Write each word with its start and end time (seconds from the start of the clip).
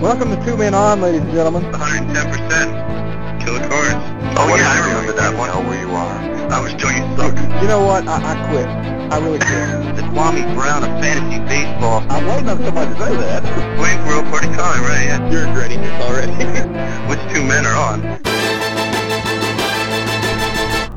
Welcome 0.00 0.30
to 0.30 0.44
Two 0.44 0.56
Men 0.56 0.72
On, 0.74 1.00
ladies 1.00 1.20
and 1.20 1.32
gentlemen. 1.32 1.62
110%. 1.72 3.40
Kill 3.44 3.56
Killer 3.58 3.68
Cars. 3.68 3.92
Oh, 4.38 4.48
What 4.48 4.60
yeah, 4.60 4.70
I 4.72 4.76
you 4.76 4.82
remember 4.88 5.12
doing? 5.12 5.16
that 5.16 5.32
You 5.32 5.38
one. 5.38 5.48
know 5.50 5.60
where 5.68 5.80
you 5.80 5.90
are. 5.92 6.18
I 6.50 6.58
was 6.60 6.72
doing 6.74 6.96
it 6.96 7.04
suck. 7.18 7.36
You 7.60 7.68
know 7.68 7.84
what? 7.84 8.06
I, 8.08 8.16
I 8.16 8.34
quit. 8.48 8.66
I 9.12 9.18
really 9.18 9.38
quit. 9.38 9.96
the 9.96 10.02
Kwame 10.12 10.54
Brown 10.54 10.84
of 10.84 10.90
fantasy 11.04 11.38
baseball. 11.44 12.00
I'm 12.08 12.24
waiting 12.26 12.48
on 12.48 12.58
somebody 12.64 12.94
to 12.94 12.98
say 13.00 13.16
that. 13.16 13.42
Waiting 13.80 14.00
for 14.06 14.16
a 14.24 14.24
party 14.30 14.48
calling, 14.56 14.82
right? 14.88 15.04
Yeah. 15.04 15.20
You're 15.30 15.46
regretting 15.48 15.80
this 15.82 15.96
already. 16.00 16.32
Which 17.10 17.20
two 17.34 17.44
men 17.44 17.66
are 17.66 17.76
on? 17.76 18.00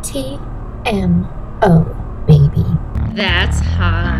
T 0.01 0.39
M 0.85 1.27
O, 1.61 1.83
baby. 2.27 2.63
That's 3.15 3.59
hot. 3.59 4.12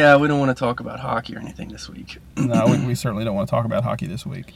Yeah, 0.00 0.16
we 0.16 0.28
don't 0.28 0.38
want 0.40 0.48
to 0.56 0.58
talk 0.58 0.80
about 0.80 0.98
hockey 0.98 1.36
or 1.36 1.40
anything 1.40 1.68
this 1.68 1.86
week. 1.86 2.16
No, 2.34 2.64
we, 2.64 2.78
we 2.86 2.94
certainly 2.94 3.22
don't 3.22 3.34
want 3.34 3.48
to 3.48 3.50
talk 3.50 3.66
about 3.66 3.84
hockey 3.84 4.06
this 4.06 4.24
week. 4.24 4.54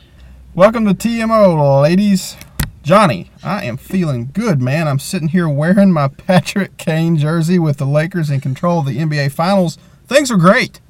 Welcome 0.55 0.87
to 0.87 0.95
TMO, 0.95 1.83
ladies. 1.83 2.39
Johnny, 2.83 3.31
I 3.42 3.67
am 3.67 3.77
feeling 3.77 4.31
good, 4.33 4.62
man. 4.62 4.89
I'm 4.89 4.98
sitting 4.98 5.28
here 5.28 5.47
wearing 5.47 5.92
my 5.92 6.09
Patrick 6.09 6.78
Kane 6.78 7.19
jersey 7.19 7.59
with 7.59 7.77
the 7.77 7.84
Lakers 7.84 8.31
in 8.31 8.41
control 8.41 8.78
of 8.78 8.87
the 8.87 8.97
NBA 8.97 9.33
Finals. 9.33 9.77
Things 10.06 10.31
are 10.31 10.39
great. 10.39 10.81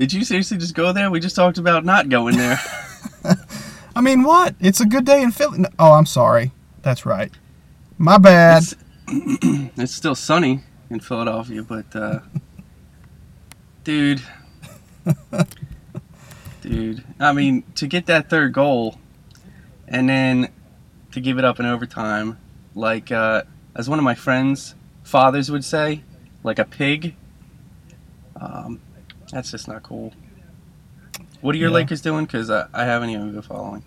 Did 0.00 0.12
you 0.12 0.24
seriously 0.24 0.58
just 0.58 0.74
go 0.74 0.92
there? 0.92 1.08
We 1.08 1.20
just 1.20 1.36
talked 1.36 1.58
about 1.58 1.84
not 1.84 2.08
going 2.08 2.36
there. 2.36 2.58
I 3.94 4.00
mean, 4.00 4.24
what? 4.24 4.56
It's 4.58 4.80
a 4.80 4.86
good 4.86 5.04
day 5.04 5.22
in 5.22 5.30
Philly. 5.30 5.60
no- 5.60 5.68
Oh, 5.78 5.92
I'm 5.92 6.06
sorry. 6.06 6.50
That's 6.82 7.06
right. 7.06 7.30
My 7.96 8.18
bad. 8.18 8.64
it's, 8.64 8.74
it's 9.76 9.94
still 9.94 10.16
sunny 10.16 10.64
in 10.90 10.98
Philadelphia, 10.98 11.62
but 11.62 11.94
uh, 11.94 12.18
dude, 13.84 14.22
dude, 16.62 17.04
I 17.18 17.32
mean, 17.32 17.62
to 17.76 17.86
get 17.86 18.06
that 18.06 18.28
third 18.30 18.52
goal 18.52 18.98
and 19.88 20.08
then 20.08 20.48
to 21.12 21.20
give 21.20 21.38
it 21.38 21.44
up 21.44 21.58
in 21.60 21.66
overtime, 21.66 22.38
like 22.74 23.10
uh, 23.10 23.42
as 23.74 23.88
one 23.88 23.98
of 23.98 24.04
my 24.04 24.14
friends' 24.14 24.74
fathers 25.02 25.50
would 25.50 25.64
say, 25.64 26.02
like 26.42 26.58
a 26.58 26.64
pig. 26.64 27.14
Um, 28.40 28.80
that's 29.32 29.50
just 29.50 29.68
not 29.68 29.82
cool. 29.82 30.12
What 31.40 31.54
are 31.54 31.58
your 31.58 31.68
Yeah. 31.70 31.74
Lakers 31.76 32.00
doing? 32.00 32.24
Because 32.26 32.50
I, 32.50 32.66
I 32.72 32.84
haven't 32.84 33.10
even 33.10 33.32
been 33.32 33.42
following. 33.42 33.82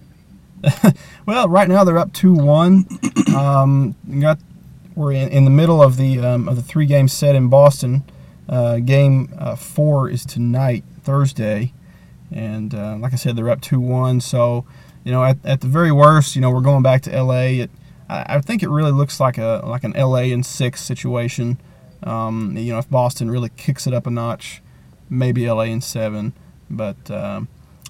Well, 1.25 1.47
right 1.47 1.69
now 1.69 1.83
they're 1.86 1.97
up 1.97 2.11
two 2.14 2.33
one. 2.33 2.86
Um, 3.33 3.95
got 4.19 4.38
we're 4.95 5.14
in, 5.14 5.30
in 5.30 5.44
the 5.45 5.49
middle 5.49 5.81
of 5.81 5.97
the 5.97 6.19
um, 6.19 6.47
of 6.47 6.55
the 6.55 6.61
three 6.61 6.86
game 6.86 7.08
set 7.08 7.33
in 7.36 7.47
Boston. 7.47 8.03
Uh, 8.47 8.80
game 8.80 9.33
uh, 9.38 9.55
four 9.55 10.09
is 10.09 10.25
tonight, 10.25 10.83
Thursday, 11.02 11.73
and 12.31 12.73
uh, 12.75 12.97
like 12.97 13.13
I 13.13 13.16
said, 13.16 13.36
they're 13.36 13.49
up 13.49 13.61
two 13.61 13.80
one. 13.80 14.19
So, 14.19 14.66
you 15.03 15.11
know, 15.11 15.23
at, 15.23 15.38
at 15.45 15.61
the 15.61 15.67
very 15.67 15.91
worst, 15.91 16.36
you 16.36 16.41
know, 16.41 16.52
we're 16.52 16.61
going 16.61 16.83
back 16.83 17.02
to 17.03 17.14
L.A. 17.14 17.59
It, 17.59 17.71
I, 18.09 18.36
I 18.36 18.42
think 18.42 18.64
it 18.64 18.70
really 18.70 18.92
looks 18.92 19.20
like 19.20 19.37
a 19.37 19.61
like 19.65 19.83
an 19.83 19.95
L.A. 19.95 20.31
in 20.31 20.43
six 20.43 20.81
situation. 20.81 21.59
Um, 22.04 22.58
you 22.58 22.73
know, 22.73 22.80
if 22.80 22.89
Boston 22.89 23.31
really 23.31 23.49
kicks 23.55 23.87
it 23.87 23.93
up 23.93 24.08
a 24.08 24.11
notch, 24.11 24.61
maybe 25.10 25.45
L.A. 25.45 25.67
in 25.67 25.80
seven. 25.80 26.33
But 26.70 27.10
um, 27.10 27.48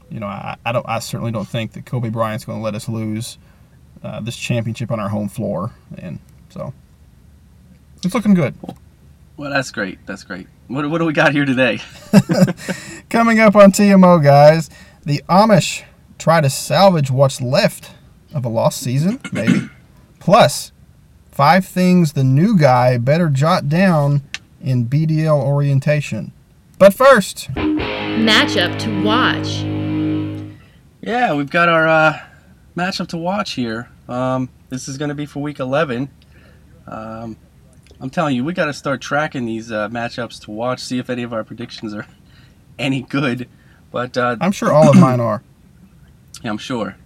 you 0.10 0.20
know, 0.20 0.28
I, 0.28 0.58
I 0.66 0.72
don't. 0.72 0.86
I 0.88 1.00
certainly 1.00 1.32
don't 1.32 1.48
think 1.48 1.74
that 1.74 1.86
Kobe 1.86 2.10
Bryant's 2.10 2.46
going 2.46 2.60
to 2.60 2.64
let 2.64 2.76
us 2.76 2.88
lose 2.88 3.40
uh, 4.04 4.20
this 4.22 4.38
championship 4.38 4.92
on 4.92 5.00
our 5.00 5.10
home 5.10 5.30
floor, 5.30 5.72
and 5.98 6.20
so 6.50 6.74
it's 8.04 8.14
looking 8.14 8.36
good. 8.36 8.54
Well, 9.36 9.52
that's 9.52 9.72
great. 9.72 10.06
That's 10.06 10.24
great. 10.24 10.48
What, 10.68 10.90
what 10.90 11.00
do 11.00 11.06
we 11.06 11.14
got 11.14 11.32
here 11.32 11.46
today? 11.46 11.80
Coming 13.10 13.40
up 13.40 13.56
on 13.56 13.72
TMO, 13.72 14.24
guys, 14.24 14.70
the 15.04 15.24
Amish 15.30 15.84
try 16.18 16.40
to 16.42 16.50
salvage 16.50 17.10
what's 17.12 17.42
left 17.42 17.92
of 18.34 18.46
a 18.46 18.50
lost 18.50 18.80
season, 18.80 19.20
maybe. 19.32 19.70
Plus, 20.20 20.72
five 21.32 21.66
things 21.66 22.14
the 22.14 22.24
new 22.24 22.58
guy 22.58 22.98
better 22.98 23.30
jot 23.30 23.70
down 23.70 24.22
in 24.62 24.86
BDL 24.86 25.44
orientation. 25.44 26.32
But 26.78 26.94
first, 26.94 27.50
Matchup 27.56 28.78
to 28.80 29.04
watch. 29.04 29.64
Yeah, 31.02 31.34
we've 31.34 31.50
got 31.50 31.70
our 31.70 31.88
uh, 31.88 32.20
matchup 32.78 33.08
to 33.10 33.18
watch 33.18 33.54
here. 33.54 33.90
Um, 34.08 34.50
this 34.70 34.88
is 34.88 34.98
going 34.98 35.10
to 35.10 35.16
be 35.16 35.26
for 35.26 35.42
week 35.42 35.60
11. 35.60 36.10
Um, 36.88 37.38
I'm 38.04 38.10
telling 38.10 38.36
you, 38.36 38.44
we 38.44 38.52
got 38.52 38.66
to 38.66 38.74
start 38.74 39.00
tracking 39.00 39.46
these 39.46 39.72
uh, 39.72 39.88
matchups 39.88 40.42
to 40.42 40.52
watch, 40.52 40.82
see 40.82 41.00
if 41.00 41.10
any 41.10 41.24
of 41.24 41.32
our 41.32 41.46
predictions 41.46 41.94
are 41.94 42.06
any 42.78 43.02
good. 43.02 43.48
But 43.92 44.18
uh, 44.18 44.36
I'm 44.42 44.52
sure 44.52 44.74
all 44.74 44.90
of 44.90 44.98
mine 45.00 45.22
are. 45.22 45.42
yeah, 46.44 46.50
I'm 46.50 46.58
sure. 46.58 46.98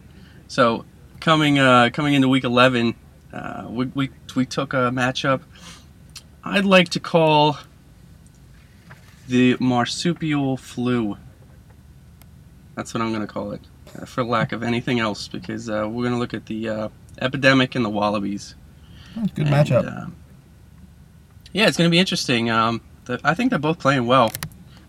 So 0.47 0.85
coming 1.19 1.59
uh, 1.59 1.91
coming 1.93 2.15
into 2.15 2.27
week 2.27 2.43
11, 2.45 2.95
uh, 3.31 3.67
we, 3.69 3.85
we 3.93 4.09
we 4.35 4.47
took 4.47 4.73
a 4.73 4.89
matchup. 4.89 5.41
I'd 6.43 6.65
like 6.65 6.89
to 6.89 6.99
call 6.99 7.59
the 9.27 9.55
marsupial 9.59 10.57
flu. 10.57 11.15
That's 12.73 12.95
what 12.95 13.01
I'm 13.03 13.09
going 13.13 13.21
to 13.21 13.31
call 13.31 13.51
it, 13.51 13.61
uh, 14.01 14.05
for 14.05 14.23
lack 14.23 14.51
of 14.51 14.63
anything 14.63 14.99
else, 14.99 15.27
because 15.27 15.69
uh, 15.69 15.87
we're 15.87 16.05
going 16.05 16.13
to 16.13 16.19
look 16.19 16.33
at 16.33 16.47
the 16.47 16.69
uh, 16.69 16.89
epidemic 17.21 17.75
and 17.75 17.85
the 17.85 17.89
wallabies. 17.89 18.55
Good 19.35 19.45
And, 19.45 19.49
matchup. 19.49 20.11
Yeah, 21.57 21.67
it's 21.67 21.75
going 21.77 21.87
to 21.89 21.91
be 21.91 21.97
interesting. 21.99 22.49
Um, 22.51 22.81
the, 23.05 23.19
I 23.23 23.33
think 23.33 23.49
they're 23.49 23.57
both 23.59 23.79
playing 23.79 24.05
well. 24.05 24.31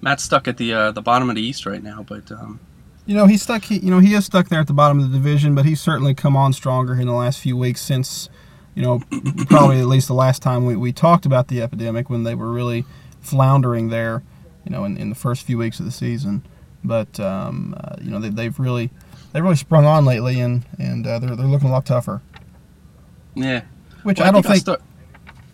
Matt's 0.02 0.22
stuck 0.22 0.46
at 0.46 0.58
the 0.58 0.72
uh, 0.74 0.90
the 0.92 1.00
bottom 1.02 1.28
of 1.30 1.36
the 1.36 1.42
East 1.42 1.64
right 1.66 1.82
now, 1.82 2.04
but 2.06 2.30
um, 2.30 2.60
You 3.06 3.14
know, 3.16 3.26
he's 3.26 3.42
stuck. 3.42 3.64
He, 3.64 3.78
you 3.78 3.90
know, 3.90 3.98
he 4.00 4.12
is 4.14 4.26
stuck 4.26 4.48
there 4.48 4.60
at 4.60 4.66
the 4.66 4.72
bottom 4.74 5.00
of 5.00 5.10
the 5.10 5.16
division, 5.18 5.54
but 5.54 5.64
he's 5.64 5.80
certainly 5.80 6.14
come 6.14 6.36
on 6.36 6.52
stronger 6.52 6.92
in 7.00 7.06
the 7.06 7.14
last 7.14 7.40
few 7.40 7.56
weeks 7.56 7.80
since, 7.80 8.28
you 8.74 8.82
know, 8.82 9.00
probably 9.48 9.80
at 9.80 9.86
least 9.86 10.06
the 10.08 10.14
last 10.14 10.42
time 10.42 10.66
we, 10.66 10.76
we 10.76 10.92
talked 10.92 11.24
about 11.26 11.48
the 11.48 11.62
epidemic 11.62 12.10
when 12.10 12.22
they 12.24 12.34
were 12.34 12.52
really 12.52 12.84
floundering 13.20 13.88
there, 13.88 14.22
you 14.64 14.70
know, 14.70 14.84
in, 14.84 14.96
in 14.98 15.08
the 15.08 15.14
first 15.16 15.46
few 15.46 15.56
weeks 15.58 15.80
of 15.80 15.86
the 15.86 15.90
season. 15.92 16.44
But 16.84 17.18
um, 17.18 17.74
uh, 17.82 17.96
you 18.00 18.10
know, 18.10 18.20
they, 18.20 18.28
they've 18.28 18.58
really 18.60 18.90
they 19.32 19.40
really 19.40 19.56
sprung 19.56 19.84
on 19.84 20.04
lately, 20.04 20.38
and 20.38 20.64
and 20.78 21.04
uh, 21.06 21.18
they're 21.18 21.34
they're 21.34 21.46
looking 21.46 21.68
a 21.70 21.72
lot 21.72 21.86
tougher. 21.86 22.20
yeah. 23.34 23.62
Which 24.04 24.18
Well, 24.20 24.28
I 24.28 24.30
don't 24.30 24.46
I'll 24.46 24.52
think. 24.52 24.62
start- 24.62 24.82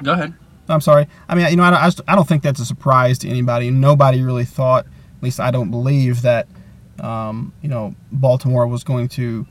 Go 0.03 0.13
ahead. 0.13 0.35
I'm 0.69 0.81
sorry. 0.81 1.07
I 1.29 1.35
mean, 1.35 1.49
you 1.51 1.57
know, 1.57 1.63
I 1.65 1.71
don't, 1.71 1.81
I 1.83 1.87
just- 1.87 2.01
I 2.09 2.15
don't 2.15 2.27
think 2.27 2.43
that's 2.43 2.61
a 2.61 2.65
surprise 2.65 3.19
to 3.21 3.29
anybody. 3.29 3.71
Nobody 3.71 4.23
really 4.23 4.45
thought, 4.45 4.87
at 4.87 5.23
least 5.23 5.41
I 5.41 5.51
don't 5.51 5.71
believe 5.71 6.23
that, 6.23 6.47
um, 7.01 7.53
you 7.63 7.69
know, 7.69 7.95
Baltimore 8.13 8.67
was 8.67 8.83
going 8.85 9.09
to, 9.09 9.47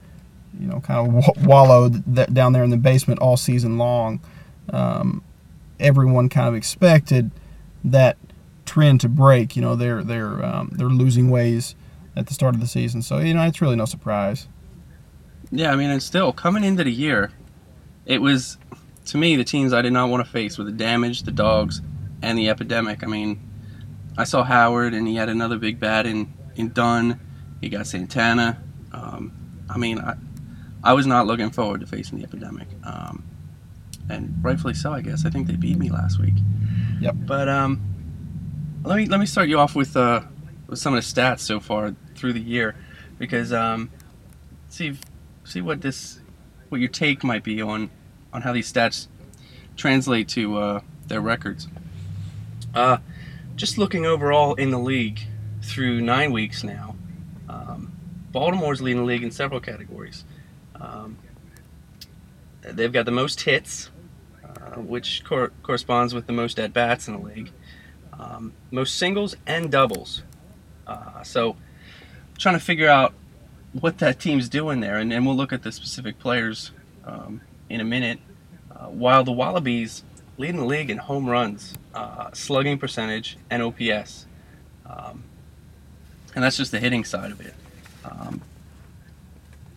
you 0.60 0.68
know, 0.68 0.80
kind 0.82 1.08
of 1.08 1.14
wa- 1.14 1.44
wallow 1.46 1.90
th- 1.90 2.30
down 2.34 2.54
there 2.54 2.64
in 2.64 2.70
the 2.70 2.78
basement 2.78 3.20
all 3.20 3.38
season 3.38 3.78
long. 3.78 4.20
Um, 4.70 5.24
everyone 5.80 6.30
kind 6.30 6.48
of 6.48 6.56
expected 6.56 7.32
that 7.84 8.18
trend 8.66 9.02
to 9.02 9.10
break. 9.10 9.56
You 9.56 9.62
know, 9.62 9.76
they're 9.76 10.04
they're 10.04 10.44
um, 10.44 10.70
they're 10.74 10.88
losing 10.88 11.30
ways 11.30 11.76
at 12.16 12.28
the 12.28 12.34
start 12.34 12.56
of 12.56 12.62
the 12.62 12.68
season, 12.68 13.02
so 13.02 13.18
you 13.20 13.34
know, 13.34 13.42
it's 13.44 13.62
really 13.62 13.76
no 13.76 13.86
surprise. 13.86 14.48
Yeah, 15.52 15.72
I 15.72 15.76
mean, 15.76 15.90
and 15.90 16.02
still 16.02 16.32
coming 16.32 16.64
into 16.64 16.84
the 16.84 16.92
year, 16.92 17.32
it 18.06 18.22
was 18.22 18.58
to 19.06 19.18
me 19.18 19.36
the 19.36 19.44
teams 19.44 19.74
I 19.74 19.82
did 19.82 19.94
not 19.94 20.10
want 20.10 20.26
to 20.26 20.32
face 20.32 20.58
were 20.58 20.64
the 20.64 20.72
damage, 20.72 21.24
the 21.24 21.32
dogs, 21.32 21.82
and 22.22 22.38
the 22.38 22.50
epidemic. 22.50 23.04
I 23.04 23.08
mean, 23.08 23.40
I 24.18 24.24
saw 24.24 24.44
Howard, 24.44 24.94
and 24.94 25.08
he 25.08 25.16
had 25.16 25.30
another 25.30 25.58
big 25.58 25.80
bat 25.80 26.06
in 26.06 26.34
in 26.56 26.70
Dunn. 26.70 27.20
He 27.62 27.70
got 27.70 27.88
Santana. 27.88 28.62
Um, 28.92 29.34
I 29.70 29.78
mean, 29.78 30.00
I 30.00 30.16
I 30.84 30.94
was 30.94 31.08
not 31.08 31.28
looking 31.28 31.50
forward 31.50 31.82
to 31.82 31.88
facing 31.88 32.20
the 32.20 32.24
epidemic, 32.24 32.68
um, 32.84 33.24
and 34.10 34.38
rightfully 34.42 34.74
so, 34.74 34.94
I 34.94 35.02
guess. 35.02 35.26
I 35.26 35.30
think 35.30 35.48
they 35.48 35.56
beat 35.56 35.78
me 35.78 35.90
last 35.90 36.20
week. 36.20 36.36
Yep. 37.02 37.16
But 37.26 37.50
um, 37.50 37.82
let 38.84 38.98
me 38.98 39.06
let 39.06 39.20
me 39.20 39.26
start 39.26 39.50
you 39.50 39.60
off 39.60 39.76
with 39.76 39.96
uh 39.98 40.22
with 40.68 40.80
some 40.80 40.94
of 40.94 41.04
the 41.04 41.22
stats 41.22 41.40
so 41.40 41.60
far 41.60 41.96
through 42.16 42.34
the 42.34 42.42
year, 42.42 42.76
because 43.18 43.52
um, 43.52 43.90
see 44.70 44.98
see 45.44 45.62
what 45.62 45.82
this 45.82 46.20
what 46.70 46.80
your 46.80 46.90
take 46.90 47.24
might 47.24 47.44
be 47.44 47.62
on 47.62 47.90
on 48.34 48.42
how 48.42 48.52
these 48.52 48.72
stats 48.72 49.08
translate 49.78 50.28
to 50.30 50.58
uh, 50.58 50.82
their 51.08 51.22
records. 51.22 51.68
Uh, 52.74 52.98
just 53.56 53.78
looking 53.78 54.06
overall 54.06 54.56
in 54.56 54.72
the 54.72 54.80
league 54.80 55.22
through 55.62 56.02
nine 56.02 56.32
weeks 56.32 56.64
now, 56.64 56.94
Baltimore's 58.34 58.82
leading 58.82 59.04
the 59.04 59.08
league 59.08 59.24
in 59.24 59.32
several 59.32 59.62
categories. 59.62 60.26
Um, 60.76 61.18
they've 62.62 62.92
got 62.92 63.06
the 63.06 63.12
most 63.12 63.42
hits, 63.42 63.92
uh, 64.44 64.82
which 64.82 65.24
cor- 65.24 65.52
corresponds 65.62 66.14
with 66.14 66.26
the 66.26 66.34
most 66.34 66.60
at 66.60 66.74
bats 66.74 67.08
in 67.08 67.14
the 67.14 67.22
league, 67.22 67.52
um, 68.20 68.54
most 68.72 68.96
singles 68.96 69.36
and 69.46 69.72
doubles. 69.72 70.24
Uh, 70.88 71.22
so, 71.22 71.56
trying 72.38 72.56
to 72.56 72.60
figure 72.60 72.90
out 72.90 73.14
what 73.72 74.00
that 74.00 74.20
team's 74.20 74.50
doing 74.50 74.80
there, 74.80 74.98
and, 74.98 75.14
and 75.14 75.26
we'll 75.26 75.36
look 75.36 75.54
at 75.54 75.62
the 75.62 75.72
specific 75.72 76.18
players 76.18 76.72
um, 77.06 77.40
in 77.74 77.82
a 77.82 77.84
minute. 77.84 78.20
Uh, 78.72 78.86
while 78.86 79.24
the 79.24 79.32
Wallabies 79.32 80.04
leading 80.38 80.58
the 80.58 80.66
league 80.66 80.90
in 80.90 80.98
home 80.98 81.28
runs, 81.28 81.74
uh, 81.94 82.30
slugging 82.34 82.78
percentage, 82.78 83.38
and 83.50 83.62
OPS. 83.62 84.26
Um, 84.86 85.24
and 86.36 86.44
that's 86.44 86.58
just 86.58 86.72
the 86.72 86.80
hitting 86.80 87.04
side 87.04 87.32
of 87.32 87.42
it. 87.42 87.54
Um, 88.06 88.42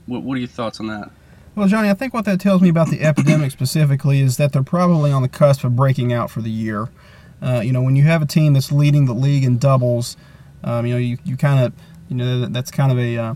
what, 0.06 0.22
what 0.22 0.37
are 0.37 0.38
your 0.38 0.48
thoughts 0.48 0.81
on 0.81 0.87
that? 0.88 1.10
Well, 1.54 1.69
Johnny, 1.69 1.88
I 1.88 1.94
think 1.94 2.12
what 2.12 2.26
that 2.26 2.38
tells 2.38 2.60
me 2.60 2.69
about 2.69 2.90
the 2.90 3.00
epidemic 3.02 3.50
specifically 3.50 4.20
is 4.20 4.37
that 4.37 4.52
they're 4.52 4.62
probably 4.62 5.10
on 5.10 5.22
the 5.22 5.28
cusp 5.28 5.64
of 5.64 5.75
breaking 5.75 6.12
out 6.12 6.31
for 6.31 6.42
the 6.42 6.50
year. 6.50 6.88
Uh, 7.40 7.60
you 7.60 7.72
know, 7.72 7.82
when 7.82 7.96
you 7.96 8.02
have 8.02 8.20
a 8.20 8.26
team 8.26 8.52
that's 8.52 8.70
leading 8.70 9.06
the 9.06 9.14
league 9.14 9.44
in 9.44 9.56
doubles, 9.56 10.16
um, 10.64 10.84
you 10.87 10.92
know, 10.92 10.99
you, 10.99 11.19
you 11.25 11.37
kind 11.37 11.64
of, 11.64 11.72
you 12.08 12.16
know, 12.16 12.40
that, 12.40 12.52
that's 12.52 12.70
kind 12.70 12.92
of 12.92 12.99
a, 12.99 13.16
uh, 13.16 13.34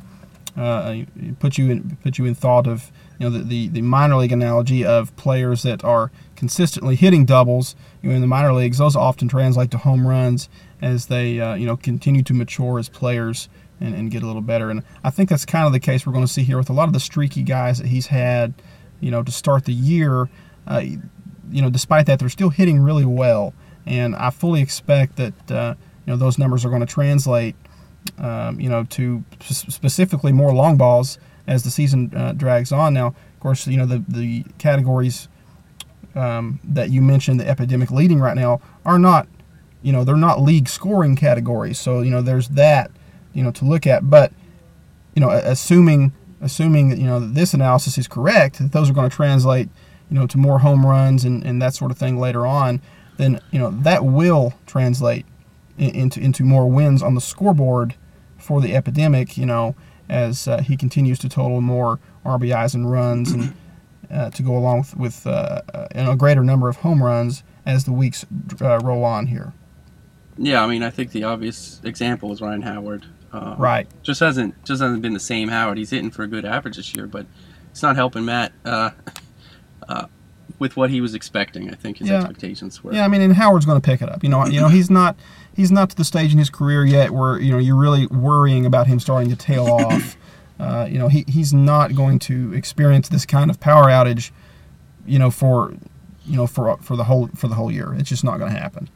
uh, 0.57 0.97
put 1.39 1.57
you 1.57 1.71
in 1.71 1.97
put 2.03 2.19
you 2.19 2.25
in 2.27 2.35
thought 2.35 2.67
of, 2.67 2.91
you 3.21 3.29
know, 3.29 3.37
the, 3.37 3.45
the, 3.45 3.69
the 3.69 3.83
minor 3.83 4.17
league 4.17 4.33
analogy 4.33 4.83
of 4.83 5.15
players 5.17 5.63
that 5.63 5.85
are 5.85 6.11
consistently 6.37 6.97
hitting 6.97 7.27
doubles. 7.27 7.77
You 8.01 8.09
know, 8.09 8.15
in 8.15 8.23
the 8.23 8.27
minor 8.27 8.55
leagues, 8.55 8.79
those 8.79 8.97
often 8.97 9.29
translate 9.29 9.71
to 9.73 9.79
home 9.79 10.07
runs 10.07 10.49
as 10.81 11.07
they, 11.07 11.39
uh, 11.39 11.55
you 11.55 11.67
know, 11.67 11.77
continue 11.77 12.23
to 12.23 12.33
mature 12.33 12.79
as 12.79 12.89
players 12.89 13.51
and, 13.79 13.95
and 13.95 14.11
get 14.11 14.23
a 14.23 14.27
little 14.27 14.41
better. 14.41 14.71
And 14.71 14.83
I 15.05 15.11
think 15.11 15.29
that's 15.29 15.45
kind 15.45 15.67
of 15.67 15.73
the 15.73 15.81
case 15.81 16.07
we're 16.07 16.15
going 16.15 16.25
to 16.25 16.33
see 16.33 16.45
here 16.45 16.57
with 16.57 16.71
a 16.71 16.73
lot 16.73 16.89
of 16.89 16.95
the 16.95 17.01
streaky 17.01 17.43
guys 17.43 17.77
that 17.77 17.89
he's 17.89 18.07
had, 18.07 18.55
you 19.01 19.11
know, 19.11 19.23
to 19.23 19.31
start 19.31 19.67
the 19.67 19.75
year. 19.75 20.31
Uh, 20.67 20.83
you 21.51 21.61
know, 21.61 21.69
despite 21.69 22.07
that, 22.07 22.21
they're 22.21 22.31
still 22.31 22.49
hitting 22.49 22.81
really 22.81 23.05
well, 23.05 23.53
and 23.85 24.17
I 24.17 24.31
fully 24.31 24.63
expect 24.63 25.17
that 25.17 25.51
uh, 25.51 25.75
you 26.07 26.13
know 26.13 26.17
those 26.17 26.39
numbers 26.39 26.65
are 26.65 26.69
going 26.69 26.81
to 26.81 26.87
translate, 26.87 27.57
um, 28.19 28.61
you 28.61 28.69
know, 28.71 28.85
to 28.85 29.25
specifically 29.41 30.33
more 30.33 30.55
long 30.55 30.77
balls 30.77 31.19
as 31.51 31.65
the 31.65 31.71
season 31.71 32.13
uh, 32.17 32.33
drags 32.33 32.73
on. 32.73 32.95
Now, 32.95 33.09
of 33.09 33.41
course, 33.41 33.67
you 33.67 33.77
know 33.77 33.85
the 33.85 34.03
the 34.09 34.45
categories 34.59 35.29
um, 36.15 36.61
that 36.65 36.91
you 36.91 37.03
mentioned, 37.03 37.41
the 37.41 37.49
epidemic 37.49 37.91
leading 37.91 38.21
right 38.21 38.37
now, 38.37 38.61
are 38.85 38.99
not, 38.99 39.29
you 39.83 39.93
know, 39.93 40.03
they're 40.05 40.17
not 40.17 40.41
league 40.41 40.69
scoring 40.69 41.17
categories. 41.17 41.79
So 41.79 42.01
you 42.01 42.11
know, 42.11 42.23
there's 42.23 42.49
that 42.51 42.91
you 43.35 43.43
know 43.43 43.51
to 43.51 43.65
look 43.65 43.87
at. 43.87 44.09
But 44.09 44.33
you 45.15 45.21
know, 45.21 45.31
assuming 45.31 46.13
assuming 46.41 46.89
that 46.91 46.99
you 46.99 47.07
know 47.07 47.21
that 47.21 47.35
this 47.35 47.53
analysis 47.53 47.99
is 47.99 48.07
correct, 48.07 48.59
that 48.61 48.73
those 48.73 48.89
are 48.89 48.95
going 48.95 49.11
to 49.11 49.15
translate 49.15 49.69
you 50.09 50.17
know 50.17 50.27
to 50.29 50.39
more 50.39 50.61
home 50.61 50.87
runs 50.87 51.25
and, 51.25 51.45
and 51.45 51.61
that 51.61 51.75
sort 51.75 51.91
of 51.91 51.99
thing 51.99 52.19
later 52.19 52.47
on, 52.47 52.81
then 53.17 53.41
you 53.51 53.59
know 53.59 53.71
that 53.71 54.05
will 54.05 54.55
translate 54.67 55.27
into 55.79 56.21
into 56.21 56.45
more 56.45 56.71
wins 56.71 57.03
on 57.03 57.17
the 57.17 57.21
scoreboard 57.21 57.97
for 58.39 58.61
the 58.61 58.77
epidemic. 58.77 59.37
You 59.37 59.47
know, 59.47 59.75
as 60.11 60.47
uh, 60.49 60.59
he 60.59 60.77
continues 60.77 61.19
to 61.21 61.29
total 61.29 61.61
more 61.61 61.99
RBIs 62.25 62.75
and 62.75 62.91
runs 62.91 63.33
and. 63.33 63.55
Uh, 64.13 64.29
to 64.29 64.43
go 64.43 64.57
along 64.57 64.79
with, 64.79 64.97
with 64.97 65.27
uh, 65.29 65.63
you 65.95 66.11
a 66.11 66.17
greater 66.17 66.43
number 66.43 66.69
of 66.69 66.75
home 66.79 67.01
runs 67.01 67.45
as 67.65 67.85
the 67.85 67.93
weeks 67.93 68.27
uh, 68.61 68.81
roll 68.81 69.05
on 69.05 69.29
here. 69.29 69.53
Yeah, 70.37 70.65
I 70.65 70.67
mean, 70.67 70.83
I 70.83 70.91
think 70.91 71.13
the 71.13 71.23
obvious 71.25 71.81
example 71.85 72.33
is 72.33 72.41
Ryan 72.41 72.63
Howard. 72.63 73.07
Um, 73.33 73.57
right. 73.57 73.87
Just 74.03 74.21
hasn't 74.21 74.65
just 74.65 74.83
hasn't 74.83 75.03
been 75.03 75.13
the 75.13 75.21
same 75.21 75.49
Howard. 75.49 75.79
He's 75.79 75.91
hitting 75.91 76.11
for 76.11 76.23
a 76.23 76.27
good 76.27 76.45
average 76.45 76.77
this 76.77 76.95
year, 76.95 77.07
but 77.07 77.27
it's 77.71 77.83
not 77.83 77.95
helping 77.97 78.25
Matt 78.25 78.53
uh, 78.65 78.91
uh, 79.89 80.07
with 80.61 80.77
what 80.77 80.91
he 80.91 81.01
was 81.01 81.15
expecting. 81.15 81.71
I 81.71 81.75
think 81.75 81.99
his 81.99 82.09
yeah. 82.09 82.19
expectations 82.19 82.85
were. 82.85 82.93
Yeah, 82.93 83.05
I 83.05 83.09
mean, 83.09 83.23
and 83.23 83.35
Howard's 83.35 83.67
going 83.67 83.81
to 83.81 83.85
pick 83.85 84.01
it 84.01 84.09
up. 84.09 84.23
You 84.23 84.29
know, 84.29 84.47
you 84.47 84.61
know, 84.61 84.69
he's 84.69 84.91
not 84.91 85.17
he's 85.57 85.73
not 85.73 85.91
to 85.91 85.97
the 85.97 86.05
stage 86.05 86.33
in 86.33 86.39
his 86.39 86.51
career 86.51 86.85
yet 86.85 87.11
where 87.11 87.41
you 87.41 87.51
know 87.51 87.59
you're 87.59 87.77
really 87.77 88.07
worrying 88.07 88.65
about 88.67 88.87
him 88.87 89.01
starting 89.01 89.31
to 89.31 89.37
tail 89.37 89.67
off. 89.67 90.17
Uh, 90.61 90.87
you 90.89 90.99
know, 90.99 91.09
he, 91.09 91.25
he's 91.27 91.53
not 91.53 91.97
going 91.97 92.19
to 92.21 92.53
experience 92.53 93.09
this 93.09 93.27
kind 93.27 93.51
of 93.51 93.59
power 93.59 93.87
outage. 93.87 94.31
You 95.07 95.19
know, 95.19 95.31
for 95.31 95.75
you 96.27 96.37
know 96.37 96.47
for 96.47 96.77
for 96.77 96.95
the 96.95 97.05
whole 97.05 97.29
for 97.35 97.49
the 97.49 97.55
whole 97.55 97.73
year. 97.73 97.95
It's 97.95 98.09
just 98.09 98.23
not 98.23 98.39
going 98.39 98.53
to 98.53 98.59
happen. 98.59 98.89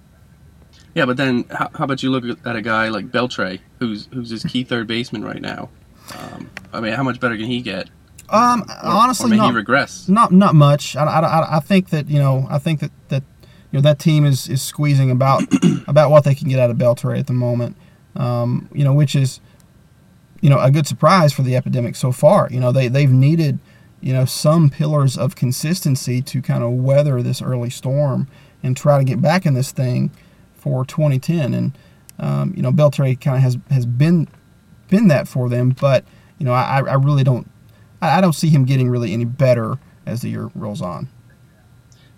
Yeah, 0.95 1.07
but 1.07 1.17
then 1.17 1.45
how, 1.51 1.71
how, 1.75 1.85
about 1.85 2.05
you 2.05 2.11
look 2.11 2.39
at 2.47 2.55
a 2.55 2.63
guy 2.63 2.89
like 2.89 3.11
Beltre, 3.11 3.59
who's 3.81 4.09
who's 4.13 4.31
his 4.31 4.45
key 4.45 4.63
third 4.63 4.87
baseman 4.87 5.25
right 5.25 5.41
now? 5.41 5.71
Um, 6.17 6.51
I 6.73 6.81
mean, 6.81 6.93
how 6.93 7.03
much 7.03 7.19
better 7.19 7.37
can 7.37 7.47
he 7.47 7.63
get? 7.63 7.89
Um, 8.29 8.63
or, 8.63 8.91
honestly, 8.91 9.27
or 9.27 9.31
may 9.31 9.37
not, 9.37 9.51
he 9.51 9.57
regress? 9.57 10.09
Not 10.09 10.33
not 10.33 10.55
much. 10.55 10.97
I, 10.97 11.05
I, 11.05 11.57
I 11.57 11.61
think 11.61 11.91
that 11.91 12.09
you 12.09 12.19
know 12.19 12.47
I 12.51 12.59
think 12.59 12.81
that, 12.81 12.91
that 13.09 13.23
you 13.71 13.79
know 13.79 13.83
that 13.83 13.99
team 13.99 14.25
is, 14.25 14.49
is 14.49 14.63
squeezing 14.63 15.11
about 15.11 15.43
about 15.87 16.11
what 16.11 16.25
they 16.25 16.35
can 16.35 16.49
get 16.49 16.59
out 16.59 16.71
of 16.71 16.77
Beltre 16.77 17.19
at 17.19 17.27
the 17.27 17.33
moment. 17.33 17.77
Um, 18.17 18.69
you 18.73 18.85
know, 18.85 18.95
which 18.95 19.15
is 19.15 19.41
you 20.41 20.51
know 20.51 20.59
a 20.59 20.71
good 20.71 20.87
surprise 20.87 21.33
for 21.33 21.43
the 21.43 21.57
epidemic 21.57 21.97
so 21.97 22.13
far. 22.13 22.49
You 22.51 22.61
know, 22.61 22.73
they 22.73 22.89
they've 22.89 23.11
needed 23.11 23.59
you 24.01 24.13
know 24.13 24.25
some 24.25 24.71
pillars 24.71 25.19
of 25.19 25.37
consistency 25.37 26.23
to 26.23 26.43
kind 26.43 26.63
of 26.63 26.73
weather 26.73 27.23
this 27.23 27.43
early 27.43 27.71
storm 27.71 28.29
and 28.63 28.77
try 28.77 28.99
to 28.99 29.05
get 29.05 29.21
back 29.21 29.45
in 29.47 29.55
this 29.55 29.71
thing 29.73 30.11
for 30.55 30.85
2010. 30.85 31.53
And 31.53 31.79
um, 32.19 32.55
you 32.57 32.63
know, 32.63 32.73
Beltre 32.73 33.21
kind 33.21 33.37
of 33.37 33.43
has 33.43 33.59
has 33.71 33.87
been 33.87 34.29
been 34.89 35.09
that 35.09 35.29
for 35.29 35.49
them, 35.49 35.71
but 35.71 36.05
you 36.39 36.47
know, 36.47 36.53
I, 36.53 36.79
I 36.79 36.95
really 36.95 37.25
don't 37.25 37.49
I, 38.09 38.21
don't 38.21 38.33
see 38.33 38.49
him 38.49 38.65
getting 38.65 38.89
really 38.89 39.13
any 39.13 39.25
better 39.25 39.79
as 40.07 40.23
the 40.23 40.31
year 40.31 40.51
rolls 40.55 40.83
on. 40.83 41.09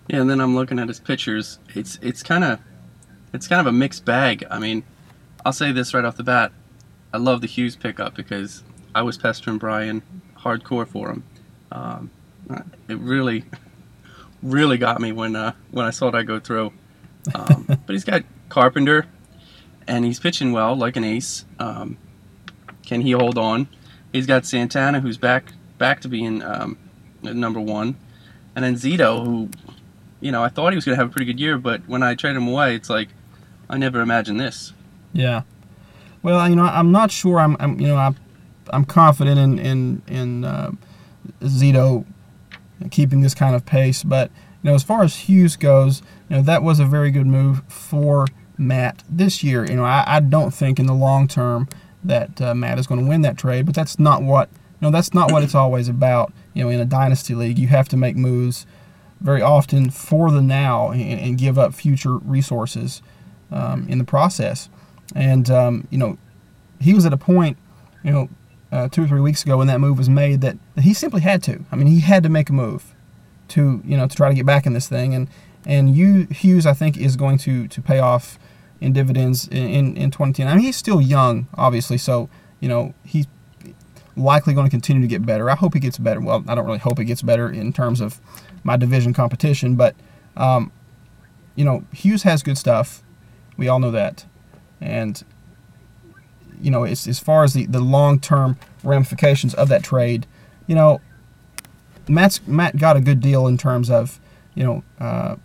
Yeah, 0.07 0.21
and 0.21 0.29
then 0.29 0.39
I'm 0.39 0.55
looking 0.55 0.79
at 0.79 0.87
his 0.87 0.99
pictures. 0.99 1.59
It's 1.75 1.99
it's 2.01 2.23
kind 2.23 2.43
of 2.43 2.59
it's 3.33 3.47
kind 3.47 3.59
of 3.59 3.67
a 3.67 3.71
mixed 3.71 4.05
bag. 4.05 4.45
I 4.49 4.59
mean, 4.59 4.83
I'll 5.45 5.53
say 5.53 5.71
this 5.71 5.93
right 5.93 6.05
off 6.05 6.15
the 6.15 6.23
bat. 6.23 6.51
I 7.13 7.17
love 7.17 7.41
the 7.41 7.47
Hughes 7.47 7.75
pickup 7.75 8.15
because 8.15 8.63
I 8.95 9.01
was 9.01 9.17
pestering 9.17 9.57
Brian 9.57 10.01
hardcore 10.37 10.87
for 10.87 11.09
him. 11.09 11.23
Um, 11.71 12.11
it 12.87 12.97
really, 12.97 13.43
really 14.41 14.77
got 14.77 15.01
me 15.01 15.11
when 15.11 15.35
uh, 15.35 15.53
when 15.71 15.85
I 15.85 15.91
saw 15.91 16.09
that 16.11 16.23
go 16.23 16.39
through. 16.39 16.71
Um, 17.35 17.65
but 17.67 17.89
he's 17.89 18.05
got 18.05 18.23
Carpenter, 18.49 19.07
and 19.87 20.05
he's 20.05 20.19
pitching 20.19 20.53
well, 20.53 20.75
like 20.75 20.95
an 20.95 21.03
ace. 21.03 21.45
Um, 21.59 21.97
can 22.85 23.01
he 23.01 23.11
hold 23.11 23.37
on? 23.37 23.67
He's 24.13 24.25
got 24.25 24.45
Santana, 24.45 25.01
who's 25.01 25.17
back 25.17 25.51
back 25.77 26.01
to 26.01 26.07
being 26.07 26.41
um, 26.43 26.77
number 27.21 27.59
one, 27.59 27.95
and 28.55 28.63
then 28.63 28.75
Zito, 28.75 29.23
who, 29.23 29.49
you 30.19 30.31
know, 30.31 30.43
I 30.43 30.49
thought 30.49 30.71
he 30.71 30.75
was 30.75 30.85
going 30.85 30.97
to 30.97 31.01
have 31.01 31.09
a 31.09 31.13
pretty 31.13 31.25
good 31.25 31.39
year, 31.39 31.57
but 31.57 31.87
when 31.87 32.03
I 32.03 32.15
traded 32.15 32.37
him 32.37 32.47
away, 32.47 32.75
it's 32.75 32.89
like 32.89 33.09
I 33.69 33.77
never 33.77 34.01
imagined 34.01 34.39
this. 34.39 34.73
Yeah. 35.13 35.43
Well, 36.23 36.49
you 36.49 36.55
know, 36.55 36.63
I'm 36.63 36.91
not 36.91 37.11
sure. 37.11 37.39
I'm, 37.39 37.55
I'm 37.59 37.79
you 37.79 37.87
know, 37.87 37.97
I'm, 37.97 38.15
I'm 38.69 38.85
confident 38.85 39.39
in 39.39 39.59
in 39.59 40.01
in 40.07 40.43
uh, 40.45 40.71
Zito 41.41 42.05
keeping 42.91 43.21
this 43.21 43.33
kind 43.33 43.55
of 43.55 43.65
pace, 43.65 44.03
but 44.03 44.31
you 44.61 44.69
know, 44.69 44.75
as 44.75 44.83
far 44.83 45.03
as 45.03 45.15
Hughes 45.15 45.55
goes, 45.55 46.01
you 46.29 46.35
know, 46.35 46.41
that 46.41 46.63
was 46.63 46.79
a 46.79 46.85
very 46.85 47.11
good 47.11 47.27
move 47.27 47.61
for 47.67 48.25
Matt 48.57 49.03
this 49.09 49.43
year. 49.43 49.65
You 49.65 49.75
know, 49.75 49.85
I, 49.85 50.03
I 50.07 50.19
don't 50.19 50.51
think 50.51 50.79
in 50.79 50.85
the 50.85 50.93
long 50.93 51.27
term 51.27 51.69
that 52.03 52.41
uh, 52.41 52.53
Matt 52.53 52.79
is 52.79 52.87
going 52.87 53.01
to 53.01 53.07
win 53.07 53.21
that 53.21 53.37
trade, 53.37 53.65
but 53.65 53.75
that's 53.75 53.99
not 53.99 54.23
what 54.23 54.49
you 54.79 54.85
know. 54.85 54.91
That's 54.91 55.13
not 55.13 55.31
what 55.31 55.43
it's 55.43 55.55
always 55.55 55.87
about. 55.87 56.33
You 56.53 56.63
know, 56.63 56.69
in 56.69 56.79
a 56.79 56.85
dynasty 56.85 57.35
league, 57.35 57.59
you 57.59 57.67
have 57.67 57.87
to 57.89 57.97
make 57.97 58.15
moves 58.15 58.65
very 59.19 59.41
often 59.41 59.89
for 59.89 60.31
the 60.31 60.41
now 60.41 60.91
and, 60.91 61.19
and 61.19 61.37
give 61.37 61.57
up 61.57 61.73
future 61.73 62.17
resources 62.17 63.01
um, 63.51 63.87
in 63.89 63.97
the 63.97 64.03
process. 64.03 64.69
And 65.15 65.49
um, 65.49 65.87
you 65.89 65.97
know, 65.97 66.17
he 66.79 66.93
was 66.93 67.05
at 67.05 67.13
a 67.13 67.17
point, 67.17 67.57
you 68.03 68.11
know, 68.11 68.29
uh, 68.71 68.89
two 68.89 69.03
or 69.03 69.07
three 69.07 69.21
weeks 69.21 69.43
ago 69.43 69.57
when 69.57 69.67
that 69.67 69.79
move 69.79 69.97
was 69.97 70.09
made 70.09 70.41
that 70.41 70.57
he 70.79 70.93
simply 70.93 71.21
had 71.21 71.41
to. 71.43 71.63
I 71.71 71.75
mean, 71.75 71.87
he 71.87 72.01
had 72.01 72.23
to 72.23 72.29
make 72.29 72.49
a 72.49 72.53
move 72.53 72.93
to 73.49 73.81
you 73.85 73.95
know 73.95 74.07
to 74.07 74.15
try 74.15 74.29
to 74.29 74.35
get 74.35 74.45
back 74.45 74.65
in 74.65 74.73
this 74.73 74.87
thing. 74.87 75.13
And 75.13 75.29
and 75.65 75.95
you 75.95 76.27
Hughes, 76.31 76.65
I 76.65 76.73
think, 76.73 76.97
is 76.97 77.15
going 77.15 77.37
to 77.39 77.67
to 77.67 77.81
pay 77.81 77.99
off 77.99 78.37
in 78.79 78.93
dividends 78.93 79.47
in, 79.47 79.67
in, 79.67 79.97
in 79.97 80.11
2010. 80.11 80.47
I 80.47 80.53
mean, 80.53 80.63
he's 80.63 80.77
still 80.77 81.01
young, 81.01 81.47
obviously, 81.55 81.97
so 81.97 82.29
you 82.59 82.69
know 82.69 82.93
he's 83.03 83.27
likely 84.17 84.53
going 84.53 84.65
to 84.65 84.71
continue 84.71 85.01
to 85.01 85.07
get 85.07 85.25
better. 85.25 85.49
I 85.49 85.55
hope 85.55 85.73
he 85.73 85.79
gets 85.79 85.97
better. 85.97 86.19
Well, 86.19 86.43
I 86.47 86.55
don't 86.55 86.65
really 86.65 86.79
hope 86.79 86.97
he 86.97 87.05
gets 87.05 87.21
better 87.21 87.49
in 87.49 87.71
terms 87.71 88.01
of 88.01 88.19
my 88.63 88.75
division 88.75 89.13
competition, 89.13 89.75
but 89.75 89.95
um, 90.35 90.71
you 91.55 91.63
know 91.63 91.85
Hughes 91.93 92.23
has 92.23 92.43
good 92.43 92.57
stuff. 92.57 93.03
We 93.55 93.67
all 93.67 93.79
know 93.79 93.91
that, 93.91 94.25
and 94.81 95.23
you 96.61 96.71
know 96.71 96.83
as, 96.83 97.07
as 97.07 97.19
far 97.19 97.43
as 97.43 97.53
the, 97.53 97.65
the 97.65 97.79
long 97.79 98.19
term 98.19 98.57
ramifications 98.83 99.53
of 99.53 99.69
that 99.69 99.83
trade, 99.83 100.25
you 100.65 100.75
know 100.75 101.01
Matt's 102.07 102.45
Matt 102.47 102.77
got 102.77 102.97
a 102.97 103.01
good 103.01 103.19
deal 103.19 103.47
in 103.47 103.57
terms 103.57 103.89
of 103.89 104.19
you 104.55 104.63
know 104.63 104.83
uh, 104.99 105.35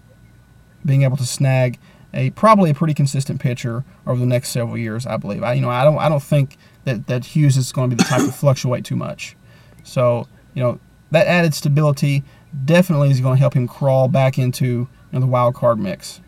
being 0.85 1.03
able 1.03 1.17
to 1.17 1.27
snag 1.27 1.79
a 2.15 2.31
probably 2.31 2.71
a 2.71 2.75
pretty 2.75 2.95
consistent 2.95 3.41
pitcher 3.41 3.85
over 4.07 4.21
the 4.21 4.27
next 4.27 4.51
several 4.51 4.79
years. 4.79 5.07
I 5.07 5.17
believe. 5.17 5.43
I 5.43 5.55
you 5.55 5.61
know 5.61 5.71
I 5.71 5.85
don't 5.85 5.99
I 5.99 6.09
don't 6.09 6.23
think 6.23 6.57
that 6.85 7.07
that 7.07 7.25
Hughes 7.25 7.57
is 7.57 7.73
going 7.73 7.91
to 7.91 7.97
be 7.97 8.03
the 8.03 8.09
type 8.09 8.21
to 8.21 8.33
fluctuate 8.33 8.85
too 8.85 8.97
much. 8.97 9.37
So 9.83 10.27
you 10.55 10.63
know 10.63 10.81
that 11.11 11.27
added 11.27 11.55
stability 11.55 12.25
definitely 12.65 13.11
is 13.11 13.21
going 13.21 13.37
to 13.37 13.41
help 13.41 13.55
him 13.55 13.69
crawl 13.69 14.09
back 14.09 14.39
into 14.39 14.65
you 14.65 14.89
know, 15.13 15.21
the 15.21 15.27
wild 15.27 15.55
card 15.55 15.79
mix. 15.79 16.21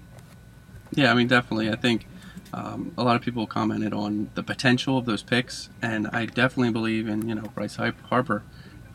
Yeah, 0.93 1.11
I 1.11 1.15
mean, 1.15 1.27
definitely. 1.27 1.71
I 1.71 1.77
think 1.77 2.07
um, 2.53 2.93
a 2.97 3.03
lot 3.03 3.17
of 3.17 3.23
people 3.23 3.47
commented 3.47 3.93
on 3.93 4.31
the 4.35 4.43
potential 4.43 4.99
of 4.99 5.07
those 5.07 5.23
picks, 5.23 5.71
and 5.83 6.07
I 6.13 6.27
definitely 6.27 6.71
believe 6.71 7.09
in 7.09 7.29
you 7.29 7.35
know 7.35 7.43
Bryce 7.55 7.77
Harper. 7.77 8.43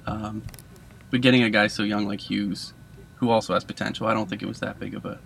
Um, 0.05 0.43
but 1.11 1.21
getting 1.21 1.43
a 1.43 1.49
guy 1.49 1.67
so 1.67 1.83
young 1.83 2.07
like 2.07 2.29
Hughes, 2.29 2.73
who 3.15 3.29
also 3.29 3.53
has 3.53 3.63
potential, 3.63 4.07
I 4.07 4.13
don't 4.13 4.29
think 4.29 4.41
it 4.41 4.47
was 4.47 4.59
that 4.59 4.79
big 4.79 4.95
of 4.95 5.05
a, 5.05 5.19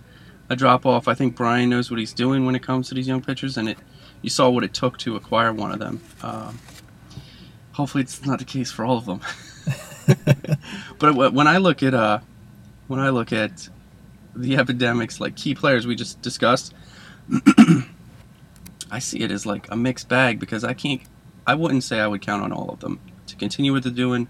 a 0.49 0.55
drop 0.55 0.85
off. 0.85 1.07
I 1.07 1.13
think 1.13 1.35
Brian 1.35 1.69
knows 1.69 1.89
what 1.89 1.99
he's 1.99 2.13
doing 2.13 2.45
when 2.45 2.55
it 2.55 2.63
comes 2.63 2.89
to 2.89 2.95
these 2.95 3.07
young 3.07 3.21
pitchers, 3.21 3.57
and 3.57 3.69
it 3.69 3.77
you 4.21 4.29
saw 4.29 4.49
what 4.49 4.63
it 4.63 4.73
took 4.73 4.97
to 4.99 5.15
acquire 5.15 5.53
one 5.53 5.71
of 5.71 5.79
them. 5.79 6.01
Um, 6.21 6.59
hopefully, 7.73 8.03
it's 8.03 8.25
not 8.25 8.39
the 8.39 8.45
case 8.45 8.71
for 8.71 8.85
all 8.85 8.97
of 8.97 9.05
them. 9.05 9.21
but 10.99 11.33
when 11.33 11.47
I 11.47 11.57
look 11.57 11.83
at 11.83 11.93
uh, 11.93 12.19
when 12.87 12.99
I 12.99 13.09
look 13.09 13.31
at 13.31 13.69
the 14.35 14.57
epidemics, 14.57 15.19
like 15.19 15.35
key 15.35 15.55
players 15.55 15.85
we 15.85 15.95
just 15.95 16.21
discussed, 16.21 16.73
I 18.91 18.99
see 18.99 19.19
it 19.19 19.31
as 19.31 19.45
like 19.45 19.69
a 19.71 19.75
mixed 19.75 20.09
bag 20.09 20.39
because 20.39 20.63
I 20.63 20.73
can't, 20.73 21.01
I 21.45 21.55
wouldn't 21.55 21.83
say 21.83 21.99
I 21.99 22.07
would 22.07 22.21
count 22.21 22.43
on 22.43 22.51
all 22.51 22.69
of 22.69 22.79
them 22.79 22.99
to 23.27 23.35
continue 23.35 23.73
what 23.73 23.83
they're 23.83 23.91
doing 23.91 24.27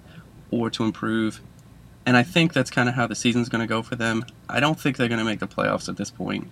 or 0.52 0.70
to 0.72 0.84
improve. 0.84 1.42
And 2.06 2.18
I 2.18 2.24
think 2.24 2.54
that's 2.54 2.70
kind 2.70 2.90
of 2.90 2.96
how 2.96 3.08
the 3.08 3.16
season's 3.16 3.50
going 3.50 3.62
to 3.62 3.68
go 3.68 3.82
for 3.82 3.96
them. 3.96 4.26
I 4.50 4.60
don't 4.60 4.80
think 4.80 4.98
they're 4.98 5.08
going 5.08 5.20
to 5.20 5.26
make 5.26 5.40
the 5.40 5.48
playoffs 5.48 5.88
at 5.88 5.98
this 5.98 6.12
point. 6.12 6.52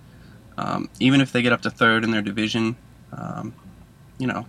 Um, 0.58 0.90
even 1.00 1.22
if 1.22 1.32
they 1.32 1.42
get 1.42 1.54
up 1.54 1.62
to 1.64 1.70
third 1.70 2.04
in 2.04 2.12
their 2.12 2.22
division, 2.22 2.78
um, 3.12 3.54
you 4.18 4.28
know, 4.28 4.46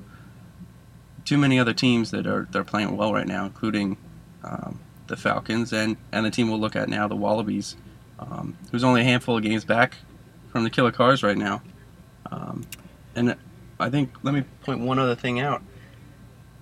too 1.24 1.38
many 1.38 1.58
other 1.58 1.72
teams 1.72 2.10
that 2.10 2.26
are 2.26 2.46
they're 2.50 2.64
playing 2.64 2.96
well 2.96 3.12
right 3.12 3.26
now, 3.26 3.44
including 3.44 3.96
um, 4.44 4.80
the 5.06 5.16
Falcons 5.16 5.72
and 5.72 5.96
and 6.12 6.26
the 6.26 6.30
team 6.30 6.48
we'll 6.48 6.60
look 6.60 6.76
at 6.76 6.88
now, 6.88 7.08
the 7.08 7.16
Wallabies, 7.16 7.76
um, 8.18 8.56
who's 8.70 8.84
only 8.84 9.00
a 9.00 9.04
handful 9.04 9.36
of 9.36 9.42
games 9.42 9.64
back 9.64 9.96
from 10.50 10.64
the 10.64 10.70
Killer 10.70 10.92
Cars 10.92 11.22
right 11.22 11.36
now. 11.36 11.62
Um, 12.30 12.64
and 13.14 13.36
I 13.80 13.90
think 13.90 14.12
let 14.22 14.34
me 14.34 14.44
point 14.62 14.80
one 14.80 14.98
other 14.98 15.14
thing 15.14 15.40
out. 15.40 15.62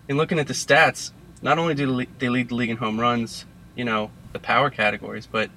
In 0.09 0.17
looking 0.17 0.39
at 0.39 0.47
the 0.47 0.55
stats, 0.55 1.13
not 1.43 1.59
only 1.59 1.75
do 1.75 1.87
they 2.19 2.29
lead 2.29 2.49
the 2.49 2.55
league 2.55 2.71
in 2.71 2.77
home 2.77 2.99
runs, 3.01 3.45
you 3.77 3.85
know, 3.85 4.11
the 4.33 4.39
power 4.39 4.71
categories, 4.71 5.27
but 5.27 5.51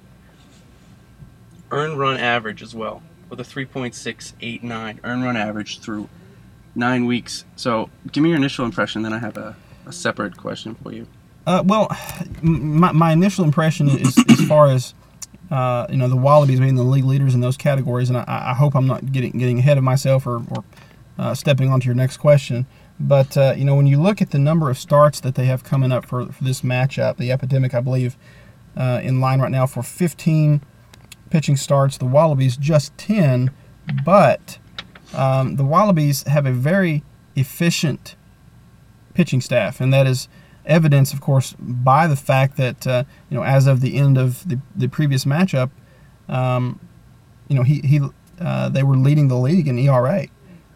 earned 1.70 1.98
run 1.98 2.18
average 2.18 2.62
as 2.62 2.74
well, 2.74 3.02
with 3.28 3.40
a 3.40 3.44
3.689 3.44 4.98
earned 5.04 5.24
run 5.24 5.36
average 5.36 5.80
through 5.80 6.08
nine 6.74 7.06
weeks. 7.06 7.44
So, 7.56 7.90
give 8.12 8.22
me 8.22 8.30
your 8.30 8.38
initial 8.38 8.64
impression, 8.64 9.02
then 9.02 9.12
I 9.12 9.18
have 9.18 9.36
a, 9.36 9.56
a 9.86 9.92
separate 9.92 10.36
question 10.36 10.74
for 10.74 10.92
you. 10.92 11.06
Uh, 11.46 11.62
well, 11.64 11.94
my, 12.42 12.92
my 12.92 13.12
initial 13.12 13.44
impression 13.44 13.88
is 13.88 14.16
as 14.30 14.40
far 14.46 14.68
as 14.68 14.94
uh, 15.50 15.86
you 15.90 15.96
know 15.96 16.08
the 16.08 16.16
Wallabies 16.16 16.58
being 16.58 16.74
the 16.74 16.82
league 16.82 17.04
leaders 17.04 17.34
in 17.34 17.40
those 17.40 17.56
categories, 17.56 18.08
and 18.08 18.16
I, 18.16 18.24
I 18.26 18.54
hope 18.54 18.74
I'm 18.74 18.86
not 18.86 19.12
getting 19.12 19.32
getting 19.32 19.58
ahead 19.58 19.76
of 19.76 19.84
myself 19.84 20.26
or, 20.26 20.42
or 20.50 20.64
uh, 21.18 21.34
stepping 21.34 21.70
onto 21.70 21.86
your 21.86 21.94
next 21.94 22.16
question. 22.16 22.66
But 22.98 23.36
uh, 23.36 23.54
you 23.56 23.64
know 23.64 23.74
when 23.74 23.86
you 23.86 24.00
look 24.00 24.22
at 24.22 24.30
the 24.30 24.38
number 24.38 24.70
of 24.70 24.78
starts 24.78 25.20
that 25.20 25.34
they 25.34 25.44
have 25.46 25.64
coming 25.64 25.92
up 25.92 26.06
for, 26.06 26.26
for 26.26 26.44
this 26.44 26.62
matchup, 26.62 27.18
the 27.18 27.30
epidemic, 27.30 27.74
I 27.74 27.80
believe, 27.80 28.16
uh, 28.76 29.00
in 29.02 29.20
line 29.20 29.40
right 29.40 29.50
now 29.50 29.66
for 29.66 29.82
15 29.82 30.60
pitching 31.30 31.56
starts, 31.56 31.98
the 31.98 32.04
Wallabies 32.04 32.56
just 32.56 32.96
10, 32.98 33.50
but 34.04 34.58
um, 35.14 35.56
the 35.56 35.64
Wallabies 35.64 36.22
have 36.24 36.46
a 36.46 36.52
very 36.52 37.02
efficient 37.36 38.16
pitching 39.14 39.40
staff, 39.40 39.80
and 39.80 39.92
that 39.92 40.06
is 40.06 40.28
evidence, 40.66 41.12
of 41.12 41.20
course, 41.20 41.54
by 41.58 42.06
the 42.06 42.16
fact 42.16 42.56
that 42.56 42.86
uh, 42.86 43.04
you 43.30 43.36
know 43.36 43.44
as 43.44 43.66
of 43.66 43.80
the 43.80 43.96
end 43.96 44.18
of 44.18 44.46
the, 44.48 44.60
the 44.74 44.88
previous 44.88 45.24
matchup, 45.24 45.70
um, 46.28 46.80
you 47.48 47.56
know 47.56 47.62
he 47.62 47.80
he 47.80 48.00
uh, 48.40 48.68
they 48.68 48.82
were 48.82 48.96
leading 48.96 49.28
the 49.28 49.36
league 49.36 49.68
in 49.68 49.78
ERA, 49.78 50.26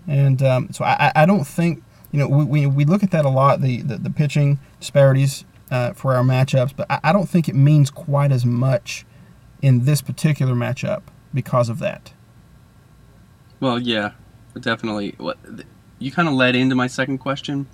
and 0.07 0.43
um, 0.43 0.73
so 0.73 0.85
I, 0.85 1.13
I 1.15 1.27
don't 1.27 1.47
think 1.47 1.83
you 2.13 2.21
know 2.21 2.29
we, 2.29 2.45
we, 2.45 2.67
we 2.67 2.85
look 2.85 3.03
at 3.03 3.11
that 3.11 3.25
a 3.25 3.31
lot 3.31 3.61
the 3.61 3.83
the, 3.83 3.97
the 3.97 4.11
pitching 4.11 4.59
disparities 4.81 5.45
uh, 5.71 5.93
for 5.93 6.15
our 6.15 6.23
matchups, 6.23 6.75
but 6.75 6.91
I, 6.91 7.01
I 7.05 7.13
don't 7.13 7.29
think 7.29 7.49
it 7.49 7.55
means 7.55 7.91
quite 7.91 8.33
as 8.33 8.45
much 8.45 9.05
in 9.63 9.85
this 9.85 10.01
particular 10.01 10.55
matchup 10.55 11.03
because 11.35 11.69
of 11.69 11.79
that. 11.81 12.13
Well, 13.61 13.79
yeah, 13.79 14.13
definitely. 14.61 15.15
What 15.19 15.39
you 15.99 16.13
kind 16.13 16.29
of 16.29 16.35
led 16.35 16.55
into 16.55 16.75
my 16.75 16.87
second 16.87 17.19
question, 17.19 17.67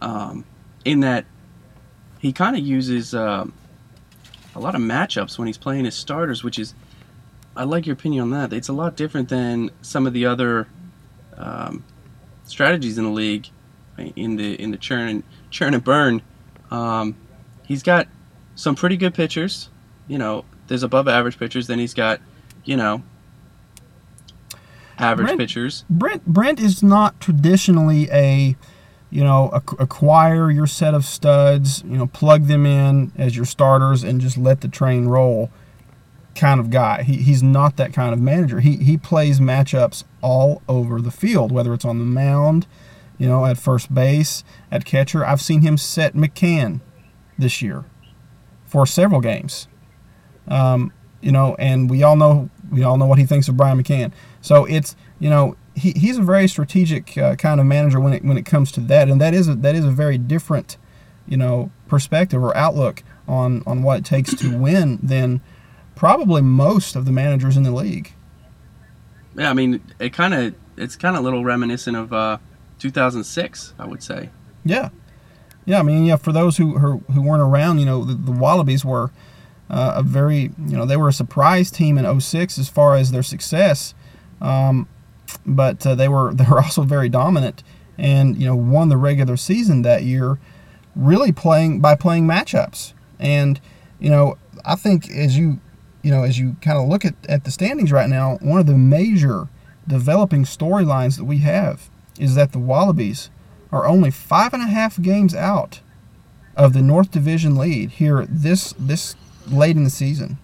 um, 0.00 0.44
in 0.84 1.00
that 1.00 1.24
he 2.18 2.32
kind 2.32 2.56
of 2.56 2.62
uses 2.62 3.14
um, 3.14 3.52
a 4.54 4.60
lot 4.60 4.74
of 4.74 4.80
matchups 4.80 5.38
when 5.38 5.46
he's 5.46 5.58
playing 5.58 5.84
his 5.84 5.94
starters, 5.94 6.44
which 6.44 6.58
is 6.58 6.74
I 7.56 7.64
like 7.64 7.86
your 7.86 7.94
opinion 7.94 8.22
on 8.22 8.30
that. 8.30 8.52
It's 8.52 8.68
a 8.68 8.72
lot 8.72 8.96
different 8.96 9.28
than 9.28 9.70
some 9.82 10.06
of 10.06 10.12
the 10.12 10.26
other 10.26 10.66
um, 11.36 11.84
strategies 12.44 12.98
in 12.98 13.04
the 13.04 13.10
league, 13.10 13.48
in 13.96 14.36
the 14.36 14.60
in 14.60 14.70
the 14.70 14.76
churn 14.76 15.08
and 15.08 15.22
churn 15.50 15.74
and 15.74 15.82
burn. 15.82 16.22
Um, 16.70 17.16
he's 17.66 17.82
got 17.82 18.08
some 18.54 18.74
pretty 18.74 18.96
good 18.96 19.14
pitchers. 19.14 19.68
You 20.06 20.18
know, 20.18 20.44
there's 20.66 20.82
above 20.82 21.08
average 21.08 21.38
pitchers. 21.38 21.66
Then 21.66 21.78
he's 21.78 21.94
got, 21.94 22.20
you 22.64 22.76
know, 22.76 23.02
average 24.98 25.26
Brent- 25.26 25.40
pitchers. 25.40 25.84
Brent 25.90 26.26
Brent 26.26 26.60
is 26.60 26.82
not 26.82 27.20
traditionally 27.20 28.08
a 28.10 28.56
you 29.10 29.24
know 29.24 29.50
ac- 29.54 29.76
acquire 29.78 30.50
your 30.50 30.66
set 30.66 30.94
of 30.94 31.04
studs, 31.04 31.82
you 31.84 31.96
know, 31.96 32.06
plug 32.06 32.44
them 32.44 32.66
in 32.66 33.12
as 33.16 33.36
your 33.36 33.44
starters 33.44 34.02
and 34.02 34.20
just 34.20 34.36
let 34.36 34.60
the 34.60 34.68
train 34.68 35.06
roll 35.06 35.50
kind 36.34 36.58
of 36.58 36.70
guy. 36.70 37.02
He, 37.04 37.18
he's 37.18 37.42
not 37.42 37.76
that 37.76 37.92
kind 37.92 38.12
of 38.12 38.20
manager. 38.20 38.60
He 38.60 38.76
he 38.76 38.96
plays 38.96 39.40
matchups 39.40 40.04
all 40.20 40.62
over 40.68 41.00
the 41.00 41.10
field, 41.10 41.52
whether 41.52 41.72
it's 41.72 41.84
on 41.84 41.98
the 41.98 42.04
mound, 42.04 42.66
you 43.18 43.28
know, 43.28 43.44
at 43.46 43.56
first 43.56 43.94
base, 43.94 44.44
at 44.70 44.84
catcher. 44.84 45.24
I've 45.24 45.40
seen 45.40 45.62
him 45.62 45.76
set 45.78 46.14
McCann 46.14 46.80
this 47.38 47.62
year 47.62 47.84
for 48.64 48.86
several 48.86 49.20
games. 49.20 49.68
Um, 50.48 50.92
you 51.20 51.32
know, 51.32 51.56
and 51.58 51.88
we 51.88 52.02
all 52.02 52.16
know 52.16 52.50
we 52.70 52.82
all 52.82 52.96
know 52.96 53.06
what 53.06 53.18
he 53.18 53.24
thinks 53.24 53.48
of 53.48 53.56
Brian 53.56 53.82
McCann. 53.82 54.12
So 54.40 54.64
it's 54.66 54.94
you 55.18 55.30
know 55.30 55.56
he, 55.74 55.92
he's 55.92 56.18
a 56.18 56.22
very 56.22 56.48
strategic 56.48 57.16
uh, 57.16 57.36
kind 57.36 57.60
of 57.60 57.66
manager 57.66 58.00
when 58.00 58.12
it 58.12 58.24
when 58.24 58.36
it 58.36 58.44
comes 58.44 58.70
to 58.72 58.80
that, 58.80 59.08
and 59.08 59.20
that 59.20 59.34
is 59.34 59.48
a, 59.48 59.54
that 59.56 59.74
is 59.74 59.84
a 59.84 59.90
very 59.90 60.18
different 60.18 60.76
you 61.26 61.36
know 61.36 61.70
perspective 61.88 62.42
or 62.42 62.56
outlook 62.56 63.02
on 63.26 63.62
on 63.66 63.82
what 63.82 64.00
it 64.00 64.04
takes 64.04 64.34
to 64.34 64.56
win 64.58 64.98
than 65.02 65.40
probably 65.94 66.42
most 66.42 66.96
of 66.96 67.04
the 67.04 67.12
managers 67.12 67.56
in 67.56 67.62
the 67.62 67.70
league. 67.70 68.12
Yeah, 69.36 69.50
I 69.50 69.54
mean, 69.54 69.82
it 69.98 70.12
kind 70.12 70.34
of 70.34 70.54
it's 70.76 70.96
kind 70.96 71.16
of 71.16 71.22
a 71.22 71.24
little 71.24 71.44
reminiscent 71.44 71.96
of 71.96 72.12
uh, 72.12 72.38
2006, 72.78 73.74
I 73.78 73.86
would 73.86 74.02
say. 74.02 74.30
Yeah, 74.64 74.90
yeah. 75.64 75.78
I 75.78 75.82
mean, 75.82 76.04
yeah. 76.04 76.16
For 76.16 76.32
those 76.32 76.56
who 76.56 76.78
who, 76.78 77.22
weren't 77.22 77.42
around, 77.42 77.78
you 77.78 77.86
know, 77.86 78.04
the, 78.04 78.14
the 78.14 78.32
Wallabies 78.32 78.84
were 78.84 79.10
uh, 79.70 79.94
a 79.96 80.02
very 80.02 80.50
you 80.66 80.76
know 80.76 80.86
they 80.86 80.96
were 80.96 81.08
a 81.08 81.12
surprise 81.12 81.70
team 81.70 81.98
in 81.98 82.20
06 82.20 82.58
as 82.58 82.68
far 82.68 82.96
as 82.96 83.10
their 83.10 83.22
success, 83.22 83.94
um, 84.40 84.88
but 85.46 85.86
uh, 85.86 85.94
they 85.94 86.08
were 86.08 86.34
they 86.34 86.44
were 86.44 86.60
also 86.60 86.82
very 86.82 87.08
dominant 87.08 87.62
and 87.96 88.36
you 88.36 88.46
know 88.46 88.56
won 88.56 88.88
the 88.88 88.96
regular 88.96 89.36
season 89.36 89.82
that 89.82 90.02
year, 90.02 90.38
really 90.94 91.32
playing 91.32 91.80
by 91.80 91.94
playing 91.94 92.26
matchups. 92.26 92.92
And 93.18 93.60
you 93.98 94.10
know, 94.10 94.36
I 94.64 94.74
think 94.74 95.10
as 95.10 95.38
you 95.38 95.60
you 96.02 96.10
know 96.10 96.24
as 96.24 96.38
you 96.38 96.56
kind 96.60 96.78
of 96.78 96.88
look 96.88 97.04
at, 97.04 97.14
at 97.28 97.44
the 97.44 97.50
standings 97.50 97.92
right 97.92 98.08
now, 98.08 98.36
one 98.40 98.60
of 98.60 98.66
the 98.66 98.76
major 98.76 99.48
developing 99.86 100.44
storylines 100.44 101.16
that 101.16 101.24
we 101.24 101.38
have 101.38 101.90
is 102.18 102.34
that 102.34 102.52
the 102.52 102.58
Wallabies 102.58 103.30
are 103.74 103.86
only 103.86 104.10
five 104.10 104.54
and 104.54 104.62
a 104.62 104.66
half 104.66 105.00
games 105.00 105.34
out 105.34 105.80
of 106.56 106.72
the 106.72 106.82
North 106.82 107.10
Division 107.10 107.56
lead 107.56 107.90
here 107.92 108.26
this 108.28 108.74
this 108.78 109.16
late 109.48 109.76
in 109.76 109.84
the 109.84 109.90
season. 109.90 110.38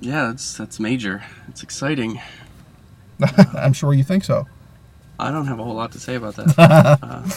Yeah, 0.00 0.26
that's 0.26 0.56
that's 0.56 0.80
major. 0.80 1.24
It's 1.48 1.62
exciting. 1.62 2.20
I'm 3.54 3.72
sure 3.72 3.92
you 3.94 4.04
think 4.04 4.24
so. 4.24 4.46
I 5.18 5.30
don't 5.30 5.46
have 5.46 5.58
a 5.58 5.64
whole 5.64 5.74
lot 5.74 5.92
to 5.92 6.00
say 6.00 6.14
about 6.14 6.36
that. 6.36 6.54
uh, 7.02 7.28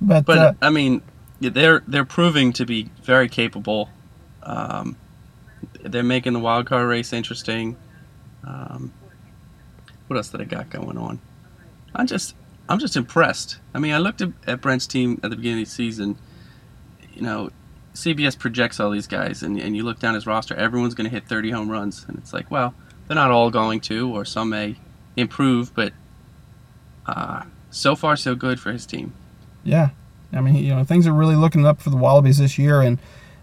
But, 0.00 0.26
but 0.26 0.38
uh, 0.38 0.52
I 0.60 0.70
mean, 0.70 1.02
they're 1.40 1.82
they're 1.86 2.04
proving 2.04 2.52
to 2.54 2.66
be 2.66 2.90
very 3.02 3.28
capable. 3.28 3.90
Um, 4.42 4.96
they're 5.82 6.02
making 6.02 6.34
the 6.34 6.38
wild 6.38 6.66
card 6.66 6.86
race 6.88 7.12
interesting. 7.12 7.76
Um, 8.44 8.92
what 10.06 10.16
else 10.16 10.28
did 10.28 10.40
I 10.40 10.44
got 10.44 10.70
going 10.70 10.98
on? 10.98 11.18
I'm 11.94 12.06
just 12.06 12.34
I'm 12.68 12.78
just 12.78 12.96
impressed. 12.96 13.58
I 13.74 13.78
mean, 13.78 13.92
I 13.92 13.98
looked 13.98 14.20
at, 14.20 14.30
at 14.46 14.60
Brent's 14.60 14.86
team 14.86 15.20
at 15.22 15.30
the 15.30 15.36
beginning 15.36 15.62
of 15.62 15.68
the 15.68 15.74
season. 15.74 16.18
You 17.14 17.22
know, 17.22 17.50
CBS 17.94 18.38
projects 18.38 18.78
all 18.80 18.90
these 18.90 19.06
guys, 19.06 19.42
and, 19.42 19.58
and 19.58 19.76
you 19.76 19.82
look 19.82 19.98
down 19.98 20.14
his 20.14 20.26
roster, 20.26 20.54
everyone's 20.54 20.94
going 20.94 21.08
to 21.08 21.14
hit 21.14 21.26
30 21.26 21.50
home 21.50 21.70
runs, 21.70 22.04
and 22.08 22.18
it's 22.18 22.32
like, 22.32 22.50
well, 22.50 22.74
they're 23.06 23.14
not 23.14 23.30
all 23.30 23.50
going 23.50 23.80
to, 23.80 24.14
or 24.14 24.24
some 24.24 24.50
may 24.50 24.76
improve, 25.16 25.74
but 25.74 25.92
uh, 27.06 27.44
so 27.70 27.96
far 27.96 28.16
so 28.16 28.34
good 28.34 28.60
for 28.60 28.72
his 28.72 28.84
team. 28.84 29.14
Yeah, 29.64 29.90
I 30.32 30.40
mean, 30.40 30.56
you 30.56 30.74
know, 30.74 30.84
things 30.84 31.06
are 31.06 31.12
really 31.12 31.36
looking 31.36 31.64
up 31.64 31.80
for 31.80 31.90
the 31.90 31.96
Wallabies 31.96 32.38
this 32.38 32.58
year, 32.58 32.80
and 32.80 32.98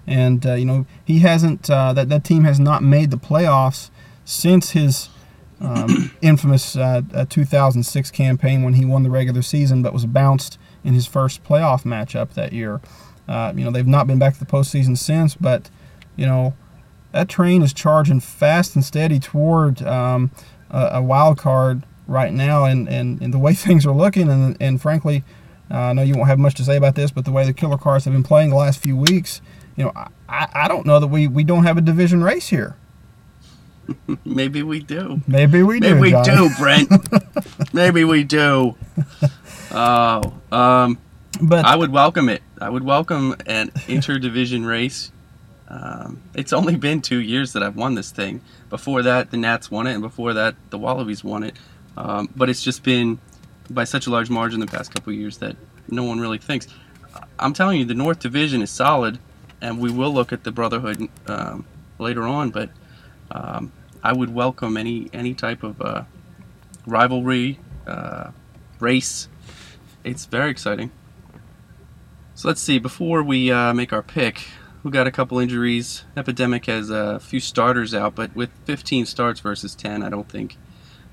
and 0.05 0.45
uh, 0.45 0.53
you 0.53 0.65
know 0.65 0.85
he 1.05 1.19
hasn't 1.19 1.69
uh, 1.69 1.93
that 1.93 2.09
that 2.09 2.23
team 2.23 2.43
has 2.43 2.59
not 2.59 2.83
made 2.83 3.09
the 3.09 3.17
playoffs 3.17 3.89
since 4.25 4.71
his 4.71 5.09
um, 5.61 6.11
infamous 6.21 6.75
uh, 6.75 7.01
uh, 7.13 7.25
2006 7.29 8.11
campaign 8.11 8.63
when 8.63 8.73
he 8.73 8.85
won 8.85 9.03
the 9.03 9.09
regular 9.09 9.41
season, 9.41 9.81
but 9.81 9.93
was 9.93 10.05
bounced 10.05 10.57
in 10.83 10.93
his 10.93 11.05
first 11.05 11.43
playoff 11.43 11.83
matchup 11.83 12.33
that 12.33 12.53
year. 12.53 12.81
Uh, 13.27 13.53
you 13.55 13.63
know 13.63 13.71
they've 13.71 13.87
not 13.87 14.07
been 14.07 14.19
back 14.19 14.33
to 14.33 14.39
the 14.39 14.45
postseason 14.45 14.97
since, 14.97 15.35
but 15.35 15.69
you 16.15 16.25
know 16.25 16.53
that 17.11 17.29
train 17.29 17.61
is 17.61 17.73
charging 17.73 18.19
fast 18.19 18.75
and 18.75 18.83
steady 18.83 19.19
toward 19.19 19.81
um, 19.83 20.31
a, 20.69 20.89
a 20.93 21.01
wild 21.01 21.37
card 21.37 21.85
right 22.07 22.33
now, 22.33 22.65
and, 22.65 22.89
and, 22.89 23.21
and 23.21 23.33
the 23.33 23.39
way 23.39 23.53
things 23.53 23.85
are 23.85 23.93
looking, 23.95 24.29
and 24.29 24.57
and 24.59 24.81
frankly. 24.81 25.23
Uh, 25.71 25.77
I 25.77 25.93
know 25.93 26.01
you 26.03 26.13
won't 26.13 26.27
have 26.27 26.39
much 26.39 26.55
to 26.55 26.63
say 26.63 26.75
about 26.75 26.93
this, 26.93 27.09
but 27.09 27.25
the 27.25 27.31
way 27.31 27.45
the 27.45 27.53
Killer 27.53 27.77
Cars 27.77 28.03
have 28.03 28.13
been 28.13 28.21
playing 28.21 28.49
the 28.49 28.55
last 28.57 28.79
few 28.79 28.97
weeks, 28.97 29.41
you 29.75 29.85
know, 29.85 29.91
I, 29.95 30.47
I 30.53 30.67
don't 30.67 30.85
know 30.85 30.99
that 30.99 31.07
we, 31.07 31.27
we 31.27 31.43
don't 31.43 31.63
have 31.63 31.77
a 31.77 31.81
division 31.81 32.23
race 32.23 32.49
here. 32.49 32.75
Maybe 34.25 34.63
we 34.63 34.79
do. 34.81 35.21
Maybe 35.27 35.63
we 35.63 35.79
do. 35.79 35.95
Maybe 35.95 35.99
we 35.99 36.11
Johnny. 36.11 36.49
do, 36.49 36.55
Brent. 36.59 37.73
Maybe 37.73 38.03
we 38.03 38.23
do. 38.23 38.75
Oh, 39.71 40.33
um, 40.51 40.97
But 41.41 41.65
I 41.65 41.75
would 41.75 41.91
welcome 41.91 42.29
it. 42.29 42.41
I 42.61 42.69
would 42.69 42.83
welcome 42.83 43.35
an 43.45 43.69
interdivision 43.87 44.65
race. 44.67 45.11
Um, 45.67 46.21
it's 46.35 46.53
only 46.53 46.75
been 46.75 47.01
two 47.01 47.19
years 47.19 47.53
that 47.53 47.63
I've 47.63 47.75
won 47.75 47.95
this 47.95 48.11
thing. 48.11 48.41
Before 48.69 49.01
that, 49.01 49.31
the 49.31 49.37
Nats 49.37 49.71
won 49.71 49.87
it, 49.87 49.93
and 49.93 50.01
before 50.01 50.33
that, 50.33 50.55
the 50.69 50.77
Wallabies 50.77 51.23
won 51.23 51.43
it. 51.43 51.55
Um, 51.97 52.29
but 52.35 52.49
it's 52.49 52.63
just 52.63 52.83
been 52.83 53.19
by 53.69 53.83
such 53.83 54.07
a 54.07 54.09
large 54.09 54.29
margin 54.29 54.59
the 54.59 54.67
past 54.67 54.93
couple 54.93 55.13
of 55.13 55.19
years 55.19 55.37
that 55.37 55.55
no 55.89 56.03
one 56.03 56.19
really 56.19 56.37
thinks. 56.37 56.67
I'm 57.39 57.53
telling 57.53 57.79
you, 57.79 57.85
the 57.85 57.93
North 57.93 58.19
Division 58.19 58.61
is 58.61 58.69
solid, 58.69 59.19
and 59.61 59.79
we 59.79 59.91
will 59.91 60.13
look 60.13 60.31
at 60.31 60.43
the 60.43 60.51
Brotherhood 60.51 61.09
um, 61.27 61.65
later 61.99 62.23
on. 62.23 62.49
But 62.51 62.69
um, 63.31 63.71
I 64.03 64.13
would 64.13 64.33
welcome 64.33 64.77
any 64.77 65.09
any 65.13 65.33
type 65.33 65.63
of 65.63 65.81
uh, 65.81 66.03
rivalry, 66.85 67.59
uh, 67.87 68.31
race. 68.79 69.27
It's 70.03 70.25
very 70.25 70.51
exciting. 70.51 70.91
So 72.35 72.47
let's 72.47 72.61
see. 72.61 72.79
Before 72.79 73.23
we 73.23 73.51
uh, 73.51 73.73
make 73.73 73.93
our 73.93 74.01
pick, 74.01 74.47
we 74.83 74.91
got 74.91 75.07
a 75.07 75.11
couple 75.11 75.39
injuries. 75.39 76.03
Epidemic 76.17 76.65
has 76.65 76.89
a 76.89 77.19
few 77.19 77.39
starters 77.39 77.93
out, 77.93 78.15
but 78.15 78.35
with 78.35 78.49
15 78.65 79.05
starts 79.05 79.39
versus 79.39 79.75
10, 79.75 80.03
I 80.03 80.09
don't 80.09 80.27
think 80.27 80.57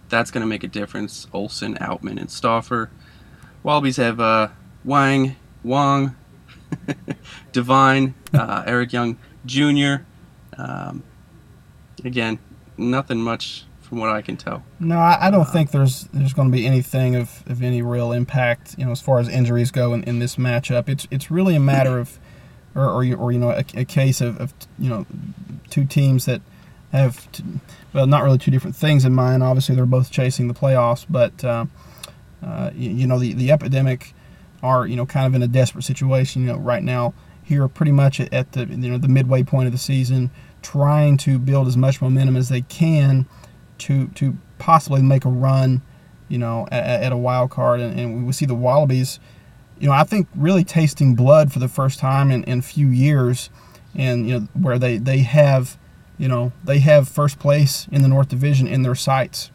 that's 0.08 0.30
going 0.30 0.40
to 0.40 0.46
make 0.46 0.64
a 0.64 0.68
difference. 0.68 1.28
Olson, 1.32 1.76
Outman, 1.76 2.18
and 2.18 2.30
Stauffer. 2.30 2.90
Wallabies 3.62 3.98
have 3.98 4.18
uh, 4.18 4.48
Wang, 4.84 5.36
Wong, 5.62 6.16
Devine, 7.52 8.14
uh, 8.34 8.64
Eric 8.66 8.92
Young 8.92 9.18
Jr. 9.44 10.04
Um, 10.56 11.04
again, 12.04 12.38
nothing 12.76 13.18
much 13.20 13.64
from 13.80 13.98
what 13.98 14.10
I 14.10 14.22
can 14.22 14.36
tell. 14.36 14.62
no, 14.78 14.98
I, 14.98 15.26
I 15.26 15.30
don't 15.30 15.48
think 15.48 15.72
there's 15.72 16.04
there's 16.12 16.32
going 16.32 16.48
to 16.48 16.52
be 16.56 16.64
anything 16.66 17.16
of, 17.16 17.42
of 17.48 17.62
any 17.62 17.82
real 17.82 18.12
impact, 18.12 18.76
you 18.78 18.84
know, 18.84 18.92
as 18.92 19.00
far 19.00 19.18
as 19.18 19.28
injuries 19.28 19.70
go 19.72 19.92
in, 19.94 20.04
in 20.04 20.18
this 20.20 20.36
matchup. 20.36 20.88
It's 20.88 21.06
it's 21.10 21.30
really 21.30 21.56
a 21.56 21.60
matter 21.60 21.98
of, 21.98 22.18
or 22.74 22.88
or, 22.88 23.02
you- 23.04 23.16
or 23.16 23.32
you 23.32 23.38
know, 23.38 23.50
a, 23.50 23.64
a 23.74 23.84
case 23.84 24.20
of, 24.20 24.40
of 24.40 24.54
you 24.78 24.88
know, 24.88 25.06
two 25.70 25.84
teams 25.84 26.24
that 26.26 26.40
have, 26.92 27.30
t- 27.32 27.42
well, 27.92 28.06
not 28.06 28.22
really 28.22 28.38
two 28.38 28.50
different 28.50 28.76
things 28.76 29.04
in 29.04 29.12
mind. 29.14 29.42
Obviously, 29.42 29.74
they're 29.74 29.86
both 29.86 30.10
chasing 30.10 30.46
the 30.48 30.54
playoffs, 30.54 31.04
but 31.10 31.44
uh, 31.44 31.66
uh, 32.44 32.70
you, 32.74 32.90
you 32.90 33.06
know, 33.06 33.18
the 33.18 33.32
the 33.32 33.50
epidemic 33.50 34.14
are 34.62 34.86
you 34.86 34.94
know 34.94 35.06
kind 35.06 35.26
of 35.26 35.34
in 35.34 35.42
a 35.42 35.48
desperate 35.48 35.82
situation. 35.84 36.42
You 36.42 36.52
know, 36.52 36.58
right 36.58 36.82
now 36.84 37.12
here, 37.42 37.66
pretty 37.66 37.92
much 37.92 38.20
at 38.20 38.52
the 38.52 38.66
you 38.66 38.76
know 38.90 38.98
the 38.98 39.08
midway 39.08 39.42
point 39.42 39.66
of 39.66 39.72
the 39.72 39.78
season, 39.78 40.30
trying 40.62 41.16
to 41.18 41.38
build 41.38 41.66
as 41.68 41.76
much 41.76 42.00
momentum 42.00 42.36
as 42.36 42.48
they 42.48 42.62
can 42.62 43.26
to 43.78 44.08
to 44.08 44.36
possibly 44.58 45.02
make 45.02 45.24
a 45.24 45.28
run, 45.28 45.82
you 46.28 46.38
know, 46.38 46.66
at, 46.70 47.04
at 47.04 47.12
a 47.12 47.16
wild 47.16 47.50
card, 47.50 47.80
and, 47.80 47.98
and 47.98 48.26
we 48.26 48.32
see 48.32 48.46
the 48.46 48.54
Wallabies, 48.54 49.18
you 49.80 49.88
know, 49.88 49.94
I 49.94 50.04
think 50.04 50.28
really 50.36 50.62
tasting 50.62 51.14
blood 51.14 51.52
for 51.52 51.58
the 51.58 51.68
first 51.68 51.98
time 51.98 52.30
in, 52.30 52.44
in 52.44 52.58
a 52.58 52.62
few 52.62 52.88
years, 52.88 53.48
and 53.94 54.28
you 54.28 54.40
know 54.40 54.48
where 54.52 54.78
they 54.78 54.98
they 54.98 55.18
have, 55.18 55.78
you 56.18 56.28
know, 56.28 56.52
they 56.62 56.78
have 56.80 57.08
first 57.08 57.38
place 57.38 57.88
in 57.90 58.02
the 58.02 58.08
North 58.08 58.28
Division 58.28 58.68
in 58.68 58.82
their 58.82 58.94
sights, 58.94 59.50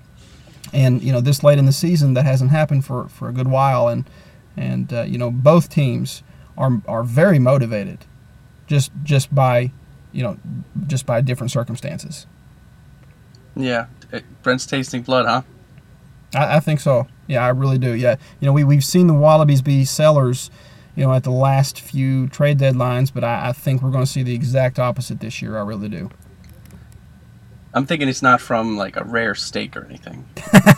and 0.73 1.01
you 1.03 1.11
know 1.11 1.21
this 1.21 1.43
late 1.43 1.59
in 1.59 1.67
the 1.67 1.71
season 1.71 2.15
that 2.15 2.25
hasn't 2.25 2.51
happened 2.51 2.83
for 2.83 3.07
for 3.07 3.29
a 3.29 3.33
good 3.33 3.47
while, 3.47 3.87
and 3.87 4.09
and 4.57 4.91
uh, 4.91 5.03
you 5.03 5.19
know 5.19 5.29
both 5.29 5.69
teams 5.69 6.23
are 6.57 6.81
are 6.87 7.03
very 7.03 7.37
motivated, 7.37 8.05
just 8.65 8.91
just 9.03 9.33
by, 9.33 9.71
you 10.15 10.23
know, 10.23 10.37
just 10.87 11.05
by 11.05 11.19
different 11.19 11.51
circumstances. 11.51 12.25
Yeah, 13.55 13.87
eh, 14.13 14.21
Brent's 14.41 14.65
tasting 14.65 15.01
blood, 15.01 15.25
huh? 15.25 15.41
I, 16.33 16.57
I 16.57 16.59
think 16.61 16.79
so. 16.79 17.07
Yeah, 17.27 17.45
I 17.45 17.49
really 17.49 17.77
do. 17.77 17.93
Yeah, 17.93 18.15
you 18.39 18.45
know, 18.45 18.53
we 18.53 18.63
we've 18.63 18.83
seen 18.83 19.07
the 19.07 19.13
Wallabies 19.13 19.61
be 19.61 19.83
sellers, 19.83 20.49
you 20.95 21.03
know, 21.03 21.13
at 21.13 21.23
the 21.23 21.31
last 21.31 21.81
few 21.81 22.27
trade 22.27 22.57
deadlines, 22.57 23.13
but 23.13 23.25
I, 23.25 23.49
I 23.49 23.51
think 23.51 23.81
we're 23.81 23.91
going 23.91 24.05
to 24.05 24.09
see 24.09 24.23
the 24.23 24.33
exact 24.33 24.79
opposite 24.79 25.19
this 25.19 25.41
year. 25.41 25.57
I 25.57 25.61
really 25.61 25.89
do. 25.89 26.09
I'm 27.73 27.85
thinking 27.85 28.07
it's 28.07 28.21
not 28.21 28.39
from 28.39 28.77
like 28.77 28.95
a 28.95 29.03
rare 29.03 29.35
steak 29.35 29.75
or 29.75 29.83
anything. 29.83 30.25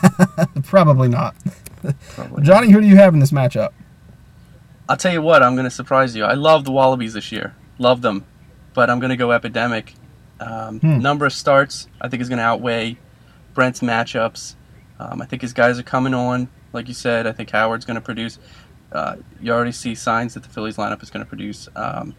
Probably 0.63 1.09
not. 1.09 1.35
Probably. 2.15 2.41
Johnny, 2.41 2.71
who 2.71 2.81
do 2.81 2.87
you 2.87 2.95
have 2.95 3.13
in 3.13 3.19
this 3.19 3.31
matchup? 3.31 3.71
I'll 4.89 4.97
tell 4.97 5.13
you 5.13 5.21
what, 5.21 5.43
I'm 5.43 5.53
going 5.53 5.65
to 5.65 5.71
surprise 5.71 6.15
you. 6.15 6.23
I 6.23 6.33
love 6.33 6.65
the 6.65 6.71
Wallabies 6.71 7.13
this 7.13 7.31
year. 7.31 7.53
Love 7.77 8.01
them. 8.01 8.25
But 8.77 8.91
I'm 8.91 8.99
going 8.99 9.09
to 9.09 9.17
go 9.17 9.31
Epidemic. 9.31 9.95
Um, 10.39 10.79
Hmm. 10.79 10.99
Number 10.99 11.25
of 11.25 11.33
starts, 11.33 11.87
I 11.99 12.09
think, 12.09 12.21
is 12.21 12.29
going 12.29 12.37
to 12.37 12.43
outweigh 12.43 12.99
Brent's 13.55 13.79
matchups. 13.79 14.53
Um, 14.99 15.19
I 15.19 15.25
think 15.25 15.41
his 15.41 15.51
guys 15.51 15.79
are 15.79 15.83
coming 15.83 16.13
on. 16.13 16.47
Like 16.73 16.87
you 16.87 16.93
said, 16.93 17.25
I 17.25 17.31
think 17.31 17.49
Howard's 17.49 17.85
going 17.85 17.95
to 17.95 18.01
produce. 18.01 18.37
Uh, 18.91 19.15
you 19.41 19.51
already 19.51 19.71
see 19.71 19.95
signs 19.95 20.35
that 20.35 20.43
the 20.43 20.49
Phillies 20.49 20.77
lineup 20.77 21.01
is 21.01 21.09
going 21.09 21.25
to 21.25 21.27
produce. 21.27 21.67
Um, 21.75 22.15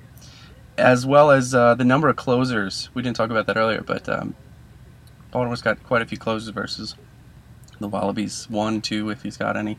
as 0.76 1.06
well 1.06 1.30
as 1.30 1.54
uh, 1.54 1.76
the 1.76 1.84
number 1.84 2.08
of 2.08 2.16
closers. 2.16 2.88
We 2.92 3.02
didn't 3.02 3.16
talk 3.16 3.30
about 3.30 3.46
that 3.46 3.56
earlier, 3.56 3.82
but 3.82 4.08
um, 4.08 4.34
Baltimore's 5.30 5.62
got 5.62 5.80
quite 5.84 6.02
a 6.02 6.06
few 6.06 6.18
closers 6.18 6.48
versus 6.48 6.96
the 7.78 7.86
Wallabies. 7.86 8.50
One, 8.50 8.80
two, 8.80 9.10
if 9.10 9.22
he's 9.22 9.36
got 9.36 9.56
any. 9.56 9.78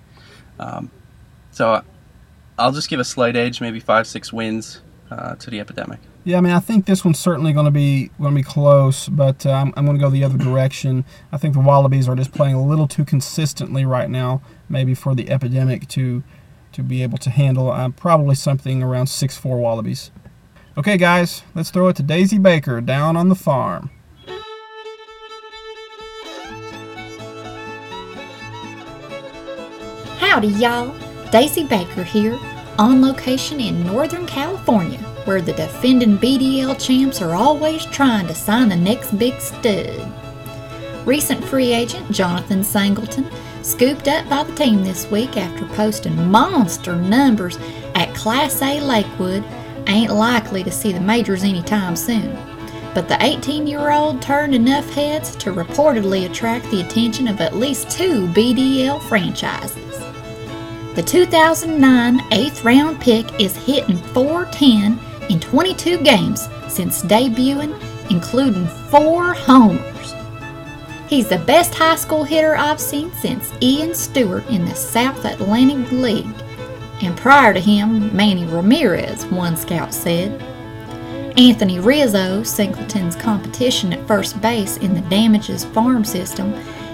Um, 0.57 0.91
so 1.51 1.83
I'll 2.57 2.71
just 2.71 2.89
give 2.89 3.01
a 3.01 3.05
slight 3.05 3.35
edge, 3.35 3.59
maybe 3.59 3.81
five, 3.81 4.07
six 4.07 4.31
wins 4.31 4.81
uh, 5.11 5.35
to 5.35 5.49
the 5.49 5.59
Epidemic. 5.59 5.99
Yeah, 6.25 6.37
I 6.37 6.41
mean, 6.41 6.53
I 6.53 6.59
think 6.59 6.85
this 6.85 7.03
one's 7.03 7.17
certainly 7.17 7.53
going 7.53 7.65
to 7.65 7.71
be 7.71 8.11
going 8.19 8.35
to 8.35 8.35
be 8.35 8.43
close, 8.43 9.07
but 9.07 9.45
uh, 9.45 9.51
I'm, 9.51 9.73
I'm 9.75 9.85
going 9.85 9.97
to 9.97 10.03
go 10.03 10.09
the 10.09 10.23
other 10.23 10.37
direction. 10.37 11.05
I 11.31 11.37
think 11.37 11.53
the 11.53 11.61
Wallabies 11.61 12.07
are 12.09 12.15
just 12.15 12.33
playing 12.33 12.55
a 12.55 12.63
little 12.63 12.87
too 12.87 13.05
consistently 13.05 13.85
right 13.85 14.09
now, 14.09 14.41
maybe 14.67 14.93
for 14.93 15.15
the 15.15 15.29
epidemic 15.29 15.87
to 15.89 16.23
to 16.73 16.83
be 16.83 17.01
able 17.01 17.17
to 17.19 17.29
handle. 17.29 17.71
Uh, 17.71 17.89
probably 17.89 18.35
something 18.35 18.83
around 18.83 19.07
six 19.07 19.37
four 19.37 19.57
Wallabies. 19.57 20.11
Okay, 20.77 20.97
guys, 20.97 21.41
let's 21.55 21.71
throw 21.71 21.87
it 21.87 21.95
to 21.95 22.03
Daisy 22.03 22.37
Baker 22.37 22.79
down 22.79 23.17
on 23.17 23.29
the 23.29 23.35
farm. 23.35 23.89
Howdy, 30.19 30.49
y'all. 30.49 30.93
Daisy 31.31 31.63
Baker 31.63 32.03
here, 32.03 32.39
on 32.77 33.01
location 33.01 33.59
in 33.59 33.85
Northern 33.85 34.25
California, 34.25 34.98
where 35.29 35.41
the 35.41 35.53
defending 35.53 36.17
BDL 36.17 36.83
champs 36.83 37.21
are 37.21 37.35
always 37.35 37.85
trying 37.85 38.25
to 38.25 38.33
sign 38.33 38.67
the 38.67 38.75
next 38.75 39.15
big 39.15 39.39
stud. 39.39 40.11
Recent 41.05 41.45
free 41.45 41.71
agent 41.71 42.09
Jonathan 42.09 42.63
Singleton 42.63 43.29
scooped 43.61 44.07
up 44.07 44.27
by 44.27 44.41
the 44.41 44.55
team 44.55 44.83
this 44.83 45.05
week 45.11 45.37
after 45.37 45.67
posting 45.75 46.15
monster 46.31 46.95
numbers 46.95 47.59
at 47.93 48.11
Class 48.15 48.59
A 48.63 48.81
Lakewood 48.81 49.43
ain't 49.85 50.11
likely 50.11 50.63
to 50.63 50.71
see 50.71 50.91
the 50.91 50.99
majors 50.99 51.43
anytime 51.43 51.95
soon. 51.95 52.35
But 52.95 53.07
the 53.07 53.23
18 53.23 53.67
year 53.67 53.91
old 53.91 54.23
turned 54.23 54.55
enough 54.55 54.89
heads 54.95 55.35
to 55.35 55.53
reportedly 55.53 56.25
attract 56.25 56.71
the 56.71 56.81
attention 56.81 57.27
of 57.27 57.39
at 57.39 57.55
least 57.55 57.91
two 57.91 58.25
BDL 58.29 58.99
franchises. 59.03 59.99
The 60.95 61.03
2009 61.03 62.19
eighth 62.31 62.65
round 62.65 62.99
pick 62.99 63.39
is 63.39 63.55
hitting 63.55 63.97
410 63.97 64.99
in 65.29 65.39
22 65.39 65.99
games 65.99 66.49
since 66.67 67.03
debuting, 67.03 67.79
including 68.09 68.67
four 68.89 69.33
homers. 69.33 70.13
He's 71.07 71.27
the 71.27 71.39
best 71.39 71.73
high 71.73 71.95
school 71.95 72.23
hitter 72.23 72.55
I've 72.55 72.79
seen 72.79 73.11
since 73.13 73.51
Ian 73.61 73.95
Stewart 73.95 74.47
in 74.47 74.65
the 74.65 74.75
South 74.75 75.25
Atlantic 75.25 75.91
League. 75.91 76.27
And 77.01 77.17
prior 77.17 77.53
to 77.53 77.59
him, 77.59 78.15
Manny 78.15 78.45
Ramirez, 78.45 79.25
one 79.27 79.57
scout 79.57 79.93
said. 79.93 80.39
Anthony 81.37 81.79
Rizzo, 81.79 82.43
Singleton's 82.43 83.15
competition 83.15 83.93
at 83.93 84.05
first 84.05 84.39
base 84.41 84.77
in 84.77 84.93
the 84.93 85.01
Damages 85.09 85.63
farm 85.65 86.03
system, 86.03 86.53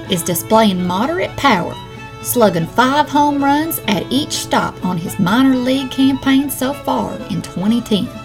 is 0.09 0.23
displaying 0.23 0.85
moderate 0.85 1.35
power, 1.35 1.75
slugging 2.21 2.67
five 2.67 3.09
home 3.09 3.43
runs 3.43 3.79
at 3.87 4.09
each 4.11 4.31
stop 4.33 4.85
on 4.85 4.97
his 4.97 5.19
minor 5.19 5.55
league 5.55 5.91
campaign 5.91 6.49
so 6.49 6.73
far 6.73 7.15
in 7.29 7.41
2010. 7.41 8.24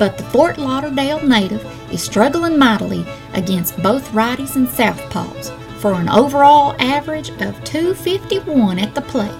But 0.00 0.16
the 0.16 0.24
Fort 0.24 0.56
Lauderdale 0.56 1.22
native 1.22 1.62
is 1.92 2.02
struggling 2.02 2.58
mightily 2.58 3.04
against 3.34 3.76
both 3.82 4.10
righties 4.12 4.56
and 4.56 4.66
southpaws 4.66 5.50
for 5.76 5.92
an 5.92 6.08
overall 6.08 6.74
average 6.78 7.28
of 7.42 7.62
251 7.64 8.78
at 8.78 8.94
the 8.94 9.02
plate. 9.02 9.30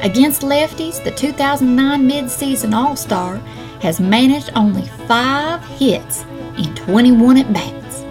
Against 0.00 0.42
lefties, 0.42 1.02
the 1.04 1.12
2009 1.12 2.02
midseason 2.02 2.74
All 2.74 2.96
Star 2.96 3.36
has 3.80 4.00
managed 4.00 4.50
only 4.56 4.88
five 5.06 5.64
hits 5.78 6.24
in 6.58 6.74
21 6.74 7.36
at 7.36 7.52
bats. 7.52 8.04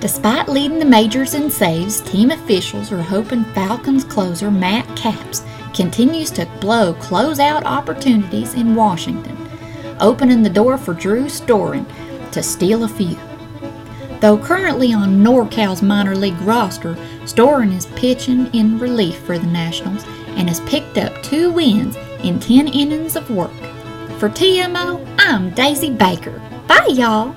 Despite 0.00 0.48
leading 0.48 0.80
the 0.80 0.84
majors 0.84 1.34
in 1.34 1.48
saves, 1.48 2.00
team 2.00 2.32
officials 2.32 2.90
are 2.90 3.02
hoping 3.02 3.44
Falcons 3.54 4.02
closer 4.02 4.50
Matt 4.50 4.96
Capps 4.96 5.44
continues 5.72 6.32
to 6.32 6.44
blow 6.60 6.92
closeout 6.94 7.62
opportunities 7.62 8.54
in 8.54 8.74
Washington, 8.74 9.37
opening 10.00 10.42
the 10.42 10.50
door 10.50 10.78
for 10.78 10.94
Drew 10.94 11.24
Storen 11.24 11.86
to 12.32 12.42
steal 12.42 12.84
a 12.84 12.88
few. 12.88 13.18
Though 14.20 14.38
currently 14.38 14.92
on 14.92 15.22
NorCal's 15.22 15.82
minor 15.82 16.16
league 16.16 16.40
roster, 16.40 16.94
Storen 17.24 17.76
is 17.76 17.86
pitching 17.86 18.46
in 18.54 18.78
relief 18.78 19.18
for 19.18 19.38
the 19.38 19.46
Nationals 19.46 20.04
and 20.28 20.48
has 20.48 20.60
picked 20.60 20.98
up 20.98 21.22
two 21.22 21.52
wins 21.52 21.96
in 22.24 22.40
10 22.40 22.68
innings 22.68 23.16
of 23.16 23.30
work. 23.30 23.52
For 24.18 24.28
TMO, 24.28 25.06
I'm 25.18 25.50
Daisy 25.50 25.90
Baker. 25.90 26.42
Bye, 26.66 26.88
y'all. 26.90 27.34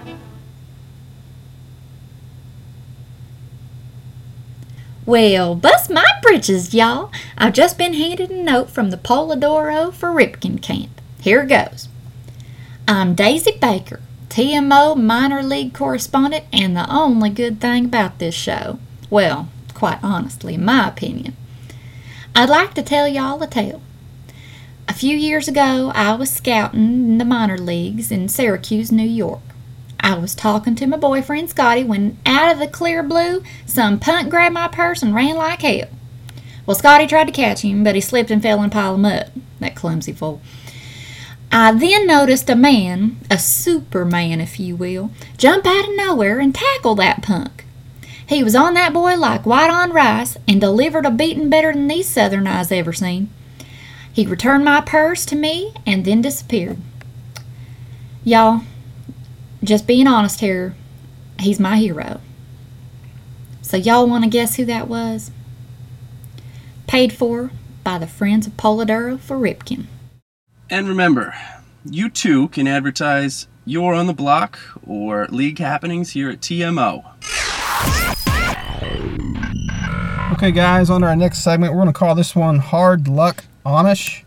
Well, 5.06 5.56
bust 5.56 5.90
my 5.90 6.06
britches, 6.22 6.74
y'all. 6.74 7.12
I've 7.38 7.54
just 7.54 7.78
been 7.78 7.94
handed 7.94 8.32
a 8.32 8.42
note 8.42 8.70
from 8.70 8.92
the 8.92 8.98
Polidoro 8.98 9.94
for 9.94 10.10
Ripken 10.10 10.62
Camp. 10.62 11.02
Here 11.20 11.46
goes. 11.46 11.90
I'm 12.94 13.16
Daisy 13.16 13.54
Baker, 13.54 14.02
TMO 14.28 15.02
minor 15.02 15.42
league 15.42 15.74
correspondent, 15.74 16.44
and 16.52 16.76
the 16.76 16.94
only 16.94 17.30
good 17.30 17.62
thing 17.62 17.86
about 17.86 18.20
this 18.20 18.36
show. 18.36 18.80
Well, 19.10 19.48
quite 19.74 20.00
honestly, 20.04 20.56
in 20.56 20.66
my 20.66 20.90
opinion. 20.90 21.38
I'd 22.36 22.50
like 22.50 22.74
to 22.74 22.84
tell 22.84 23.08
y'all 23.08 23.42
a 23.42 23.48
tale. 23.48 23.82
A 24.90 24.94
few 24.94 25.16
years 25.16 25.48
ago, 25.48 25.94
I 25.96 26.16
was 26.16 26.32
scouting 26.32 26.84
in 26.84 27.18
the 27.18 27.24
minor 27.24 27.58
leagues 27.58 28.12
in 28.12 28.28
Syracuse, 28.28 28.92
New 28.92 29.08
York. 29.08 29.40
I 30.02 30.18
was 30.18 30.36
talking 30.36 30.76
to 30.76 30.86
my 30.86 30.98
boyfriend 30.98 31.50
Scotty 31.50 31.86
when 31.86 32.18
out 32.26 32.52
of 32.52 32.60
the 32.60 32.68
clear 32.68 33.02
blue, 33.04 33.42
some 33.66 34.02
punk 34.02 34.30
grabbed 34.30 34.54
my 34.54 34.68
purse 34.68 35.02
and 35.02 35.16
ran 35.16 35.38
like 35.38 35.62
hell. 35.62 35.88
Well, 36.66 36.76
Scotty 36.76 37.08
tried 37.08 37.28
to 37.28 37.32
catch 37.32 37.62
him, 37.62 37.86
but 37.86 37.96
he 37.96 38.02
slipped 38.02 38.32
and 38.32 38.42
fell 38.42 38.60
in 38.62 38.66
a 38.66 38.70
pile 38.70 38.96
of 38.96 39.00
mud. 39.00 39.32
That 39.62 39.78
clumsy 39.78 40.12
fool. 40.12 40.42
I 41.54 41.74
then 41.74 42.08
noticed 42.08 42.50
a 42.50 42.56
man, 42.56 43.18
a 43.30 43.38
superman 43.38 44.40
if 44.40 44.58
you 44.58 44.78
will, 44.78 45.12
jump 45.38 45.66
out 45.66 45.90
of 45.90 45.96
nowhere 45.96 46.40
and 46.40 46.56
tackle 46.56 46.96
that 46.96 47.22
punk. 47.22 47.66
He 48.26 48.42
was 48.42 48.56
on 48.56 48.74
that 48.76 48.94
boy 48.94 49.18
like 49.18 49.46
white 49.46 49.70
on 49.70 49.92
rice 49.92 50.38
and 50.48 50.62
delivered 50.62 51.06
a 51.06 51.12
beating 51.12 51.50
better 51.50 51.74
than 51.74 51.90
these 51.90 52.08
southern 52.08 52.48
eyes 52.48 52.72
ever 52.72 52.94
seen. 52.94 53.30
He 54.14 54.26
returned 54.26 54.64
my 54.64 54.80
purse 54.80 55.26
to 55.26 55.36
me 55.36 55.74
and 55.86 56.06
then 56.06 56.22
disappeared. 56.22 56.78
Y'all, 58.24 58.62
just 59.62 59.86
being 59.86 60.08
honest 60.08 60.40
here, 60.40 60.74
he's 61.40 61.60
my 61.60 61.76
hero. 61.76 62.22
So, 63.62 63.76
y'all 63.76 64.08
want 64.08 64.24
to 64.24 64.30
guess 64.30 64.56
who 64.56 64.64
that 64.66 64.88
was? 64.88 65.32
Paid 66.88 67.12
for 67.12 67.52
by 67.84 67.98
the 67.98 68.08
Friends 68.08 68.48
of 68.48 68.56
Polidoro 68.56 69.20
for 69.20 69.38
Ripken. 69.38 69.88
And 70.72 70.88
remember, 70.88 71.36
you 71.84 72.10
too 72.10 72.48
can 72.48 72.66
advertise 72.66 73.50
your 73.66 73.94
on 73.94 74.08
the 74.08 74.14
block 74.14 74.58
or 74.88 75.28
league 75.28 75.60
happenings 75.60 76.12
here 76.12 76.30
at 76.30 76.40
TMO. 76.40 77.04
Okay, 80.32 80.52
guys, 80.54 80.90
on 80.90 81.02
to 81.02 81.08
our 81.08 81.16
next 81.18 81.40
segment. 81.40 81.74
We're 81.74 81.82
going 81.82 81.94
to 81.94 82.00
call 82.00 82.16
this 82.16 82.38
one 82.38 82.60
Hard 82.60 83.10
Luck 83.10 83.44
Amish. 83.66 84.24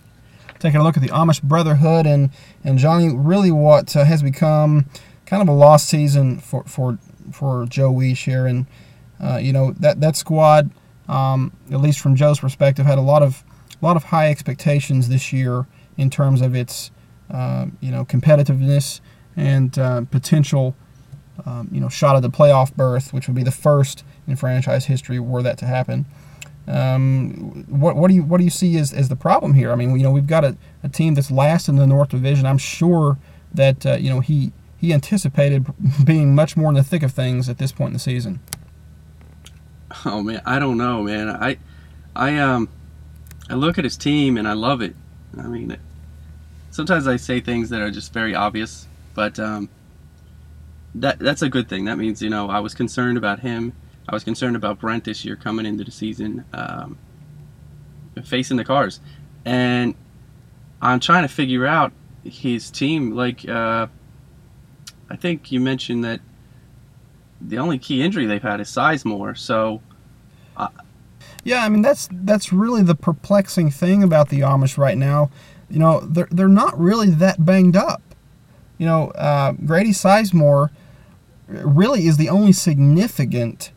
Taking 0.58 0.80
a 0.80 0.84
look 0.84 0.98
at 0.98 1.02
the 1.02 1.08
Amish 1.08 1.42
Brotherhood 1.42 2.04
and, 2.04 2.28
and 2.62 2.78
Johnny, 2.78 3.08
really 3.08 3.50
what 3.50 3.96
uh, 3.96 4.04
has 4.04 4.22
become 4.22 4.84
kind 5.24 5.40
of 5.40 5.48
a 5.48 5.52
lost 5.52 5.88
season 5.88 6.40
for, 6.40 6.62
for, 6.64 6.98
for 7.32 7.64
Joe 7.70 7.90
Weish 7.90 8.22
here. 8.22 8.46
And, 8.46 8.66
uh, 9.18 9.38
you 9.38 9.54
know, 9.54 9.72
that, 9.80 10.02
that 10.02 10.14
squad, 10.14 10.70
um, 11.08 11.52
at 11.72 11.80
least 11.80 12.00
from 12.00 12.16
Joe's 12.16 12.40
perspective, 12.40 12.84
had 12.84 12.98
a 12.98 13.00
lot 13.00 13.22
of, 13.22 13.42
a 13.80 13.84
lot 13.86 13.96
of 13.96 14.04
high 14.04 14.28
expectations 14.28 15.08
this 15.08 15.32
year 15.32 15.64
in 15.96 16.10
terms 16.10 16.40
of 16.40 16.54
its, 16.54 16.90
uh, 17.30 17.66
you 17.80 17.90
know, 17.90 18.04
competitiveness 18.04 19.00
and 19.36 19.78
uh, 19.78 20.02
potential, 20.10 20.74
um, 21.44 21.68
you 21.72 21.80
know, 21.80 21.88
shot 21.88 22.16
at 22.16 22.22
the 22.22 22.30
playoff 22.30 22.74
berth, 22.74 23.12
which 23.12 23.26
would 23.26 23.34
be 23.34 23.42
the 23.42 23.50
first 23.50 24.04
in 24.26 24.36
franchise 24.36 24.86
history 24.86 25.18
were 25.18 25.42
that 25.42 25.58
to 25.58 25.66
happen. 25.66 26.06
Um, 26.66 27.64
what, 27.68 27.96
what 27.96 28.08
do 28.08 28.14
you 28.14 28.22
what 28.22 28.38
do 28.38 28.44
you 28.44 28.50
see 28.50 28.78
as, 28.78 28.92
as 28.92 29.10
the 29.10 29.16
problem 29.16 29.52
here? 29.52 29.70
I 29.70 29.74
mean, 29.74 29.94
you 29.96 30.02
know, 30.02 30.10
we've 30.10 30.26
got 30.26 30.44
a, 30.44 30.56
a 30.82 30.88
team 30.88 31.14
that's 31.14 31.30
last 31.30 31.68
in 31.68 31.76
the 31.76 31.86
North 31.86 32.08
Division. 32.08 32.46
I'm 32.46 32.58
sure 32.58 33.18
that 33.52 33.84
uh, 33.84 33.94
you 33.94 34.08
know 34.08 34.20
he 34.20 34.52
he 34.78 34.92
anticipated 34.92 35.66
being 36.04 36.34
much 36.34 36.56
more 36.56 36.68
in 36.70 36.74
the 36.74 36.82
thick 36.82 37.02
of 37.02 37.12
things 37.12 37.48
at 37.48 37.58
this 37.58 37.72
point 37.72 37.88
in 37.88 37.92
the 37.94 37.98
season. 37.98 38.40
Oh 40.04 40.22
man, 40.22 40.42
I 40.44 40.58
don't 40.58 40.78
know, 40.78 41.02
man. 41.02 41.28
I, 41.28 41.58
I 42.16 42.38
um, 42.38 42.68
I 43.48 43.54
look 43.54 43.78
at 43.78 43.84
his 43.84 43.96
team 43.96 44.36
and 44.36 44.48
I 44.48 44.54
love 44.54 44.80
it. 44.80 44.96
I 45.38 45.46
mean, 45.46 45.76
sometimes 46.70 47.06
I 47.06 47.16
say 47.16 47.40
things 47.40 47.70
that 47.70 47.80
are 47.80 47.90
just 47.90 48.12
very 48.12 48.34
obvious, 48.34 48.86
but 49.14 49.38
um, 49.38 49.68
that 50.94 51.18
that's 51.18 51.42
a 51.42 51.48
good 51.48 51.68
thing. 51.68 51.84
That 51.86 51.98
means 51.98 52.22
you 52.22 52.30
know 52.30 52.48
I 52.48 52.60
was 52.60 52.74
concerned 52.74 53.18
about 53.18 53.40
him. 53.40 53.72
I 54.08 54.14
was 54.14 54.24
concerned 54.24 54.56
about 54.56 54.80
Brent 54.80 55.04
this 55.04 55.24
year 55.24 55.36
coming 55.36 55.66
into 55.66 55.84
the 55.84 55.90
season, 55.90 56.44
um, 56.52 56.98
facing 58.22 58.56
the 58.56 58.64
Cars, 58.64 59.00
and 59.44 59.94
I'm 60.82 61.00
trying 61.00 61.22
to 61.22 61.28
figure 61.28 61.66
out 61.66 61.92
his 62.22 62.70
team. 62.70 63.12
Like, 63.12 63.48
uh, 63.48 63.86
I 65.08 65.16
think 65.16 65.50
you 65.50 65.60
mentioned 65.60 66.04
that 66.04 66.20
the 67.40 67.58
only 67.58 67.78
key 67.78 68.02
injury 68.02 68.26
they've 68.26 68.42
had 68.42 68.60
is 68.60 68.68
Sizemore. 68.68 69.36
So, 69.36 69.80
Yeah, 71.44 71.62
I 71.62 71.68
mean 71.68 71.82
that's 71.82 72.08
that's 72.10 72.52
really 72.52 72.82
the 72.82 72.94
perplexing 72.94 73.70
thing 73.70 74.02
about 74.02 74.30
the 74.30 74.40
Amish 74.40 74.78
right 74.78 74.96
now. 74.96 75.30
You 75.68 75.78
know, 75.78 76.00
they're 76.00 76.28
they're 76.30 76.48
not 76.48 76.78
really 76.78 77.10
that 77.10 77.44
banged 77.44 77.76
up. 77.76 78.02
You 78.78 78.86
know, 78.86 79.10
uh, 79.10 79.52
Grady 79.52 79.90
Sizemore 79.90 80.70
really 81.48 82.06
is 82.06 82.16
the 82.16 82.28
only 82.28 82.52
significant, 82.52 83.72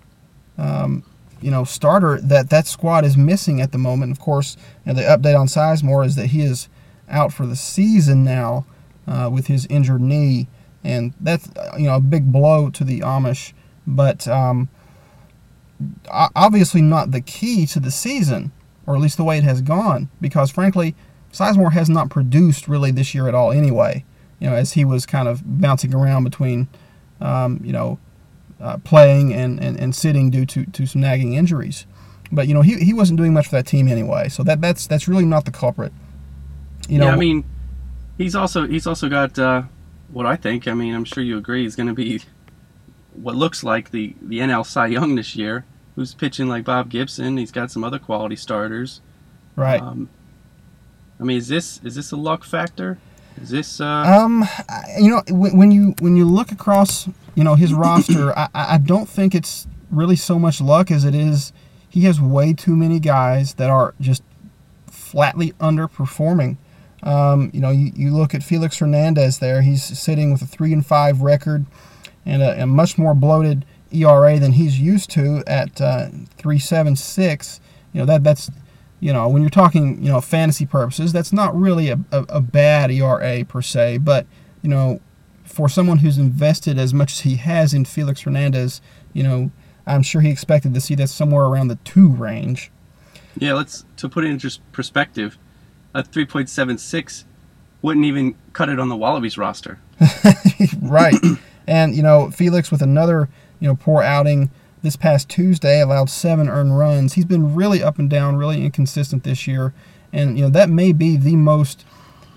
um, 0.57 1.03
you 1.41 1.51
know, 1.51 1.65
starter 1.65 2.19
that 2.21 2.49
that 2.49 2.67
squad 2.67 3.03
is 3.05 3.17
missing 3.17 3.61
at 3.61 3.73
the 3.73 3.77
moment. 3.77 4.13
Of 4.13 4.19
course, 4.19 4.55
you 4.85 4.93
know, 4.93 4.99
the 4.99 5.05
update 5.05 5.37
on 5.37 5.47
Sizemore 5.47 6.05
is 6.05 6.15
that 6.15 6.27
he 6.27 6.41
is 6.41 6.69
out 7.09 7.33
for 7.33 7.45
the 7.45 7.55
season 7.55 8.23
now 8.23 8.65
uh, 9.07 9.29
with 9.31 9.47
his 9.47 9.65
injured 9.67 10.01
knee, 10.01 10.47
and 10.85 11.13
that's 11.19 11.49
you 11.77 11.87
know 11.87 11.95
a 11.95 12.01
big 12.01 12.31
blow 12.31 12.69
to 12.69 12.83
the 12.85 13.01
Amish. 13.01 13.51
But 13.85 14.27
um, 14.27 14.69
obviously 16.09 16.81
not 16.81 17.11
the 17.11 17.21
key 17.21 17.65
to 17.67 17.79
the 17.79 17.91
season, 17.91 18.51
or 18.85 18.95
at 18.95 19.01
least 19.01 19.17
the 19.17 19.23
way 19.23 19.37
it 19.37 19.43
has 19.43 19.61
gone, 19.61 20.09
because 20.21 20.51
frankly, 20.51 20.95
Sizemore 21.31 21.73
has 21.73 21.89
not 21.89 22.09
produced 22.09 22.67
really 22.67 22.91
this 22.91 23.13
year 23.13 23.27
at 23.27 23.35
all 23.35 23.51
anyway. 23.51 24.05
You 24.39 24.49
know, 24.49 24.55
as 24.55 24.73
he 24.73 24.85
was 24.85 25.05
kind 25.05 25.27
of 25.27 25.41
bouncing 25.43 25.93
around 25.95 26.23
between, 26.23 26.67
um, 27.19 27.59
you 27.63 27.73
know, 27.73 27.99
uh, 28.61 28.77
playing 28.77 29.33
and, 29.33 29.59
and, 29.59 29.79
and 29.79 29.95
sitting 29.95 30.29
due 30.29 30.45
to, 30.45 30.65
to 30.65 30.85
some 30.85 31.01
nagging 31.01 31.33
injuries. 31.33 31.85
But 32.31 32.47
you 32.47 32.53
know, 32.53 32.61
he, 32.61 32.75
he 32.77 32.93
wasn't 32.93 33.17
doing 33.17 33.33
much 33.33 33.45
for 33.45 33.55
that 33.55 33.65
team 33.65 33.87
anyway, 33.87 34.29
so 34.29 34.43
that 34.43 34.61
that's 34.61 34.85
that's 34.85 35.07
really 35.07 35.25
not 35.25 35.45
the 35.45 35.51
culprit. 35.51 35.93
You 36.89 36.99
know, 36.99 37.05
yeah, 37.05 37.13
I 37.13 37.15
mean, 37.15 37.45
he's 38.17 38.35
also 38.35 38.67
he's 38.67 38.85
also 38.85 39.07
got 39.09 39.39
uh, 39.39 39.63
what 40.11 40.25
I 40.25 40.35
think. 40.35 40.67
I 40.67 40.73
mean, 40.73 40.93
I'm 40.93 41.05
sure 41.05 41.23
you 41.23 41.37
agree. 41.37 41.63
He's 41.63 41.75
going 41.75 41.87
to 41.87 41.93
be 41.93 42.21
what 43.21 43.35
looks 43.35 43.63
like 43.63 43.91
the 43.91 44.15
the 44.21 44.39
NL 44.39 44.65
Cy 44.65 44.87
Young 44.87 45.15
this 45.15 45.35
year. 45.35 45.65
Who's 45.95 46.13
pitching 46.13 46.47
like 46.47 46.63
Bob 46.63 46.89
Gibson? 46.89 47.37
He's 47.37 47.51
got 47.51 47.71
some 47.71 47.83
other 47.83 47.97
quality 47.97 48.35
starters. 48.35 49.01
right. 49.55 49.81
Um, 49.81 50.09
I 51.19 51.23
mean, 51.23 51.37
is 51.37 51.47
this 51.47 51.81
is 51.83 51.95
this 51.95 52.11
a 52.11 52.15
luck 52.15 52.43
factor? 52.43 52.99
Is 53.41 53.49
this 53.49 53.81
uh, 53.81 53.85
Um, 53.85 54.45
you 54.99 55.09
know, 55.09 55.23
when, 55.29 55.57
when 55.57 55.71
you 55.71 55.95
when 55.99 56.15
you 56.15 56.25
look 56.25 56.51
across, 56.51 57.07
you 57.35 57.43
know, 57.43 57.55
his 57.55 57.73
roster, 57.73 58.31
I, 58.37 58.49
I 58.53 58.73
I 58.75 58.77
don't 58.77 59.09
think 59.09 59.33
it's 59.33 59.67
really 59.89 60.15
so 60.15 60.37
much 60.37 60.61
luck 60.61 60.91
as 60.91 61.03
it 61.03 61.15
is. 61.15 61.53
He 61.89 62.01
has 62.01 62.21
way 62.21 62.53
too 62.53 62.75
many 62.75 62.99
guys 62.99 63.55
that 63.55 63.69
are 63.69 63.95
just 63.99 64.21
flatly 64.87 65.53
underperforming. 65.53 66.57
Um, 67.03 67.49
you 67.53 67.61
know, 67.61 67.69
you, 67.69 67.91
you 67.95 68.15
look 68.15 68.33
at 68.35 68.43
Felix 68.43 68.79
Hernandez 68.79 69.39
there. 69.39 69.61
He's 69.61 69.83
sitting 69.83 70.31
with 70.31 70.41
a 70.41 70.45
three 70.45 70.73
and 70.73 70.85
five 70.85 71.21
record 71.21 71.65
and 72.27 72.43
a, 72.43 72.63
a 72.63 72.67
much 72.67 72.97
more 72.97 73.15
bloated 73.15 73.65
ERA 73.91 74.37
than 74.39 74.51
he's 74.51 74.79
used 74.79 75.09
to 75.11 75.43
at 75.47 75.81
uh, 75.81 76.09
three 76.37 76.59
seven 76.59 76.95
six. 76.95 77.59
You 77.93 78.01
know 78.01 78.05
that 78.05 78.23
that's 78.23 78.51
you 78.99 79.13
know 79.13 79.27
when 79.29 79.41
you're 79.41 79.49
talking 79.49 80.03
you 80.03 80.11
know 80.11 80.21
fantasy 80.21 80.65
purposes, 80.65 81.13
that's 81.13 81.33
not 81.33 81.57
really 81.57 81.89
a, 81.89 81.99
a, 82.11 82.23
a 82.29 82.41
bad 82.41 82.91
ERA 82.91 83.45
per 83.45 83.61
se, 83.61 83.99
but 83.99 84.27
you 84.61 84.69
know 84.69 84.99
for 85.45 85.69
someone 85.69 85.99
who's 85.99 86.17
invested 86.17 86.77
as 86.77 86.93
much 86.93 87.13
as 87.13 87.19
he 87.21 87.37
has 87.37 87.73
in 87.73 87.85
Felix 87.85 88.21
Hernandez, 88.21 88.81
you 89.13 89.23
know 89.23 89.51
I'm 89.87 90.03
sure 90.03 90.21
he 90.21 90.29
expected 90.29 90.73
to 90.73 90.81
see 90.81 90.95
that 90.95 91.07
somewhere 91.07 91.45
around 91.45 91.69
the 91.69 91.77
two 91.77 92.09
range. 92.09 92.71
Yeah, 93.39 93.53
let's 93.53 93.85
to 93.97 94.09
put 94.09 94.25
it 94.25 94.27
into 94.27 94.59
perspective, 94.71 95.37
a 95.93 96.03
3.76 96.03 97.23
wouldn't 97.81 98.05
even 98.05 98.35
cut 98.53 98.69
it 98.69 98.79
on 98.79 98.89
the 98.89 98.95
Wallabies 98.95 99.37
roster. 99.37 99.79
right. 100.81 101.15
And 101.67 101.95
you 101.95 102.01
know, 102.01 102.31
Felix 102.31 102.71
with 102.71 102.81
another, 102.81 103.29
you 103.59 103.67
know, 103.67 103.75
poor 103.75 104.01
outing 104.01 104.49
this 104.81 104.95
past 104.95 105.29
Tuesday 105.29 105.81
allowed 105.81 106.09
seven 106.09 106.47
earned 106.49 106.77
runs. 106.77 107.13
He's 107.13 107.25
been 107.25 107.53
really 107.55 107.83
up 107.83 107.99
and 107.99 108.09
down, 108.09 108.37
really 108.37 108.63
inconsistent 108.63 109.23
this 109.23 109.47
year. 109.47 109.73
And 110.13 110.37
you 110.37 110.45
know, 110.45 110.49
that 110.49 110.69
may 110.69 110.93
be 110.93 111.17
the 111.17 111.35
most 111.35 111.85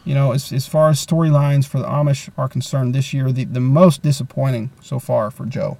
you 0.04 0.14
know, 0.14 0.32
as, 0.32 0.52
as 0.52 0.66
far 0.66 0.88
as 0.88 1.04
storylines 1.04 1.66
for 1.66 1.78
the 1.78 1.84
Amish 1.84 2.30
are 2.36 2.48
concerned 2.48 2.94
this 2.94 3.12
year, 3.12 3.30
the, 3.32 3.44
the 3.44 3.60
most 3.60 4.02
disappointing 4.02 4.70
so 4.80 4.98
far 4.98 5.30
for 5.30 5.44
Joe. 5.46 5.78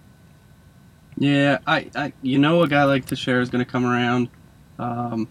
Yeah, 1.16 1.58
I, 1.66 1.90
I 1.94 2.12
you 2.22 2.38
know 2.38 2.62
a 2.62 2.68
guy 2.68 2.84
like 2.84 3.06
Teixeira 3.06 3.42
is 3.42 3.50
going 3.50 3.64
to 3.64 3.70
come 3.70 3.84
around. 3.84 4.28
Um, 4.78 5.28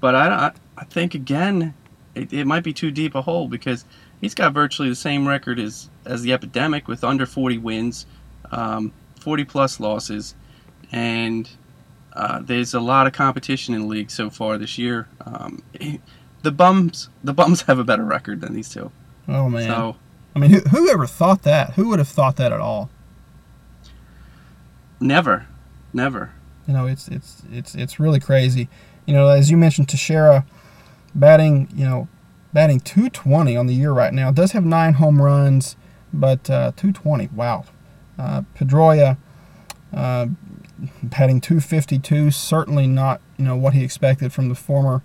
but 0.00 0.14
I, 0.14 0.52
I, 0.76 0.84
think 0.84 1.14
again, 1.14 1.74
it, 2.14 2.32
it 2.32 2.46
might 2.46 2.64
be 2.64 2.72
too 2.72 2.90
deep 2.90 3.14
a 3.14 3.22
hole 3.22 3.48
because 3.48 3.84
he's 4.22 4.34
got 4.34 4.54
virtually 4.54 4.88
the 4.88 4.94
same 4.94 5.28
record 5.28 5.58
as 5.58 5.90
as 6.06 6.22
the 6.22 6.32
epidemic 6.32 6.88
with 6.88 7.04
under 7.04 7.26
40 7.26 7.58
wins, 7.58 8.06
um, 8.50 8.90
40 9.20 9.44
plus 9.44 9.78
losses, 9.78 10.34
and 10.90 11.50
uh, 12.14 12.40
there's 12.40 12.72
a 12.72 12.80
lot 12.80 13.06
of 13.06 13.12
competition 13.12 13.74
in 13.74 13.82
the 13.82 13.86
league 13.86 14.10
so 14.10 14.30
far 14.30 14.56
this 14.56 14.78
year. 14.78 15.06
Um, 15.26 15.62
the 16.42 16.50
bums, 16.50 17.10
the 17.22 17.34
bums 17.34 17.62
have 17.62 17.78
a 17.78 17.84
better 17.84 18.04
record 18.04 18.40
than 18.40 18.54
these 18.54 18.70
two. 18.70 18.90
Oh 19.28 19.50
man! 19.50 19.68
So, 19.68 19.96
I 20.34 20.38
mean, 20.38 20.50
who, 20.50 20.60
who 20.60 20.90
ever 20.90 21.06
thought 21.06 21.42
that? 21.42 21.74
Who 21.74 21.90
would 21.90 21.98
have 21.98 22.08
thought 22.08 22.36
that 22.36 22.52
at 22.52 22.60
all? 22.60 22.90
Never, 24.98 25.46
never. 25.92 26.32
You 26.66 26.74
know, 26.74 26.86
it's 26.86 27.08
it's 27.08 27.42
it's 27.52 27.74
it's 27.74 28.00
really 28.00 28.20
crazy. 28.20 28.68
You 29.04 29.14
know, 29.14 29.28
as 29.28 29.50
you 29.50 29.56
mentioned, 29.56 29.88
Teixeira 29.88 30.46
batting, 31.14 31.68
you 31.74 31.84
know, 31.84 32.08
batting 32.52 32.80
220 32.80 33.56
on 33.56 33.66
the 33.66 33.74
year 33.74 33.92
right 33.92 34.12
now. 34.12 34.30
Does 34.30 34.52
have 34.52 34.64
nine 34.64 34.94
home 34.94 35.20
runs, 35.20 35.76
but 36.12 36.48
uh, 36.50 36.72
220. 36.76 37.28
Wow. 37.34 37.64
Uh, 38.18 38.42
Pedroia 38.54 39.16
uh, 39.92 40.26
batting 41.02 41.40
252. 41.40 42.30
Certainly 42.30 42.86
not, 42.86 43.20
you 43.36 43.44
know, 43.44 43.56
what 43.56 43.74
he 43.74 43.82
expected 43.82 44.32
from 44.32 44.48
the 44.48 44.54
former 44.54 45.02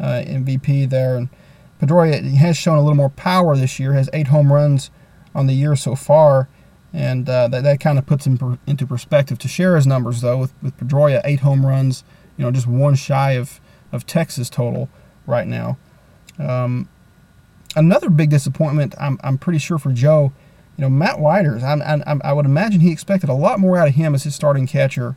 uh, 0.00 0.22
MVP 0.26 0.88
there. 0.88 1.16
And 1.16 1.28
Pedroia 1.80 2.22
has 2.34 2.56
shown 2.56 2.78
a 2.78 2.80
little 2.80 2.96
more 2.96 3.10
power 3.10 3.56
this 3.56 3.78
year. 3.78 3.92
Has 3.92 4.10
eight 4.12 4.28
home 4.28 4.52
runs 4.52 4.90
on 5.34 5.46
the 5.46 5.54
year 5.54 5.76
so 5.76 5.94
far 5.94 6.48
and 6.96 7.28
uh, 7.28 7.46
that, 7.48 7.62
that 7.62 7.78
kind 7.78 7.98
of 7.98 8.06
puts 8.06 8.26
him 8.26 8.38
per, 8.38 8.58
into 8.66 8.86
perspective. 8.86 9.38
Teixeira's 9.38 9.86
numbers, 9.86 10.22
though, 10.22 10.38
with, 10.38 10.54
with 10.62 10.76
Pedroia, 10.78 11.20
eight 11.24 11.40
home 11.40 11.66
runs, 11.66 12.04
you 12.38 12.44
know, 12.44 12.50
just 12.50 12.66
one 12.66 12.94
shy 12.94 13.32
of, 13.32 13.60
of 13.92 14.06
Texas 14.06 14.48
total 14.48 14.88
right 15.26 15.46
now. 15.46 15.76
Um, 16.38 16.88
another 17.74 18.10
big 18.10 18.30
disappointment, 18.30 18.94
I'm, 18.98 19.18
I'm 19.22 19.38
pretty 19.38 19.58
sure 19.58 19.78
for 19.78 19.92
Joe, 19.92 20.32
you 20.76 20.82
know, 20.82 20.90
Matt 20.90 21.16
Wieters, 21.16 21.62
I'm, 21.62 21.82
I'm, 21.82 22.20
i 22.22 22.32
would 22.32 22.44
imagine 22.44 22.80
he 22.80 22.92
expected 22.92 23.30
a 23.30 23.34
lot 23.34 23.58
more 23.58 23.78
out 23.78 23.88
of 23.88 23.94
him 23.94 24.14
as 24.14 24.24
his 24.24 24.34
starting 24.34 24.66
catcher, 24.66 25.16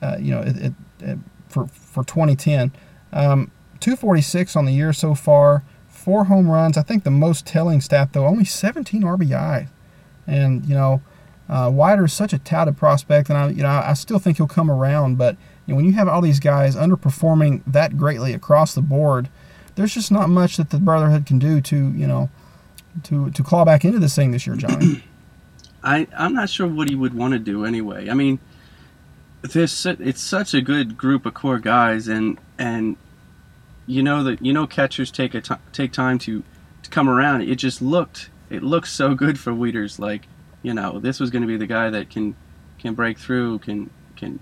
uh, 0.00 0.16
you 0.18 0.32
know, 0.32 0.40
it, 0.40 0.56
it, 0.56 0.72
it, 1.00 1.18
for, 1.48 1.66
for 1.68 2.02
2010. 2.04 2.72
Um, 3.12 3.50
246 3.80 4.56
on 4.56 4.64
the 4.64 4.72
year 4.72 4.92
so 4.92 5.14
far, 5.14 5.64
four 5.88 6.24
home 6.24 6.48
runs. 6.48 6.76
I 6.76 6.82
think 6.82 7.04
the 7.04 7.10
most 7.10 7.46
telling 7.46 7.80
stat, 7.80 8.12
though, 8.12 8.26
only 8.26 8.44
17 8.44 9.02
RBI. 9.02 9.68
And 10.26 10.64
you 10.66 10.74
know, 10.74 11.02
uh, 11.48 11.68
Wieters 11.70 12.06
is 12.06 12.12
such 12.12 12.32
a 12.32 12.38
touted 12.38 12.76
prospect, 12.76 13.28
and 13.28 13.38
I 13.38 13.48
you 13.50 13.62
know 13.62 13.68
I 13.68 13.94
still 13.94 14.18
think 14.18 14.36
he'll 14.36 14.46
come 14.46 14.70
around. 14.70 15.18
But 15.18 15.36
you 15.66 15.72
know, 15.72 15.76
when 15.76 15.84
you 15.84 15.92
have 15.92 16.08
all 16.08 16.20
these 16.20 16.40
guys 16.40 16.76
underperforming 16.76 17.62
that 17.66 17.96
greatly 17.96 18.32
across 18.32 18.74
the 18.74 18.82
board, 18.82 19.28
there's 19.74 19.94
just 19.94 20.12
not 20.12 20.28
much 20.28 20.56
that 20.56 20.70
the 20.70 20.78
Brotherhood 20.78 21.26
can 21.26 21.38
do 21.38 21.60
to 21.60 21.76
you 21.92 22.06
know 22.06 22.30
to 23.04 23.30
to 23.30 23.42
claw 23.42 23.64
back 23.64 23.84
into 23.84 23.98
this 23.98 24.14
thing 24.14 24.30
this 24.30 24.46
year, 24.46 24.56
Johnny. 24.56 25.04
I 25.84 26.06
I'm 26.16 26.34
not 26.34 26.48
sure 26.48 26.66
what 26.66 26.88
he 26.88 26.94
would 26.94 27.14
want 27.14 27.32
to 27.32 27.38
do 27.38 27.64
anyway. 27.64 28.08
I 28.08 28.14
mean, 28.14 28.38
this 29.42 29.86
it's 29.86 30.20
such 30.20 30.54
a 30.54 30.60
good 30.60 30.96
group 30.96 31.26
of 31.26 31.34
core 31.34 31.58
guys, 31.58 32.08
and 32.08 32.38
and 32.58 32.96
you 33.86 34.02
know 34.02 34.22
that 34.24 34.44
you 34.44 34.52
know 34.52 34.66
catchers 34.66 35.10
take 35.10 35.34
a 35.34 35.40
t- 35.40 35.54
take 35.72 35.92
time 35.92 36.18
to 36.20 36.42
to 36.82 36.90
come 36.90 37.08
around. 37.08 37.42
It 37.42 37.56
just 37.56 37.82
looked 37.82 38.30
it 38.52 38.62
looks 38.62 38.92
so 38.92 39.14
good 39.14 39.40
for 39.40 39.50
Wieters. 39.50 39.98
Like, 39.98 40.28
you 40.62 40.74
know, 40.74 41.00
this 41.00 41.18
was 41.18 41.30
going 41.30 41.40
to 41.40 41.48
be 41.48 41.56
the 41.56 41.66
guy 41.66 41.88
that 41.90 42.10
can 42.10 42.36
can 42.78 42.94
break 42.94 43.18
through, 43.18 43.60
can 43.60 43.90
can 44.16 44.38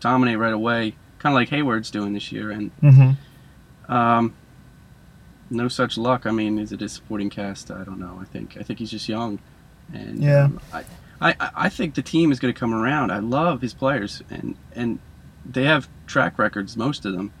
dominate 0.00 0.38
right 0.38 0.52
away, 0.52 0.94
kind 1.18 1.32
of 1.32 1.34
like 1.34 1.48
Heyward's 1.48 1.90
doing 1.90 2.12
this 2.12 2.30
year. 2.30 2.50
And 2.50 2.70
mm-hmm. 2.80 3.92
um, 3.92 4.34
no 5.50 5.68
such 5.68 5.98
luck. 5.98 6.26
I 6.26 6.30
mean, 6.30 6.58
is 6.58 6.72
it 6.72 6.82
a 6.82 6.88
supporting 6.88 7.30
cast? 7.30 7.70
I 7.70 7.84
don't 7.84 7.98
know. 7.98 8.18
I 8.20 8.24
think 8.24 8.56
I 8.58 8.62
think 8.62 8.78
he's 8.78 8.90
just 8.90 9.08
young, 9.08 9.38
and 9.92 10.22
yeah. 10.22 10.44
Um, 10.44 10.60
I, 10.72 10.84
I 11.20 11.50
I 11.54 11.68
think 11.68 11.94
the 11.94 12.02
team 12.02 12.32
is 12.32 12.40
going 12.40 12.52
to 12.52 12.58
come 12.58 12.74
around. 12.74 13.10
I 13.10 13.18
love 13.18 13.60
his 13.60 13.74
players, 13.74 14.22
and 14.30 14.56
and 14.74 14.98
they 15.44 15.64
have 15.64 15.88
track 16.06 16.38
records, 16.38 16.76
most 16.76 17.04
of 17.04 17.12
them. 17.12 17.32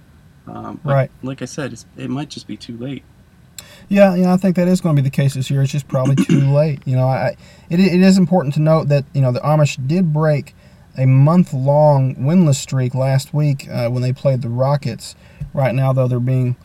Um, 0.46 0.80
right. 0.82 1.10
Like 1.22 1.42
I 1.42 1.44
said, 1.44 1.78
it 1.96 2.08
might 2.08 2.30
just 2.30 2.46
be 2.46 2.56
too 2.56 2.76
late. 2.76 3.04
Yeah, 3.88 4.14
you 4.14 4.22
know, 4.22 4.32
I 4.32 4.36
think 4.36 4.56
that 4.56 4.68
is 4.68 4.80
going 4.80 4.96
to 4.96 5.02
be 5.02 5.06
the 5.06 5.14
case 5.14 5.34
this 5.34 5.50
year. 5.50 5.62
It's 5.62 5.72
just 5.72 5.88
probably 5.88 6.16
too 6.16 6.40
late. 6.54 6.80
You 6.86 6.96
know, 6.96 7.06
I, 7.06 7.36
it, 7.70 7.80
it 7.80 8.00
is 8.00 8.18
important 8.18 8.54
to 8.54 8.60
note 8.60 8.88
that 8.88 9.04
you 9.12 9.20
know 9.20 9.32
the 9.32 9.40
Amish 9.40 9.86
did 9.86 10.12
break 10.12 10.54
a 10.96 11.06
month-long 11.06 12.16
winless 12.16 12.56
streak 12.56 12.94
last 12.94 13.32
week 13.32 13.68
uh, 13.70 13.88
when 13.88 14.02
they 14.02 14.12
played 14.12 14.42
the 14.42 14.48
Rockets. 14.48 15.14
Right 15.54 15.74
now, 15.74 15.92
though, 15.92 16.08
they're 16.08 16.20
being 16.20 16.56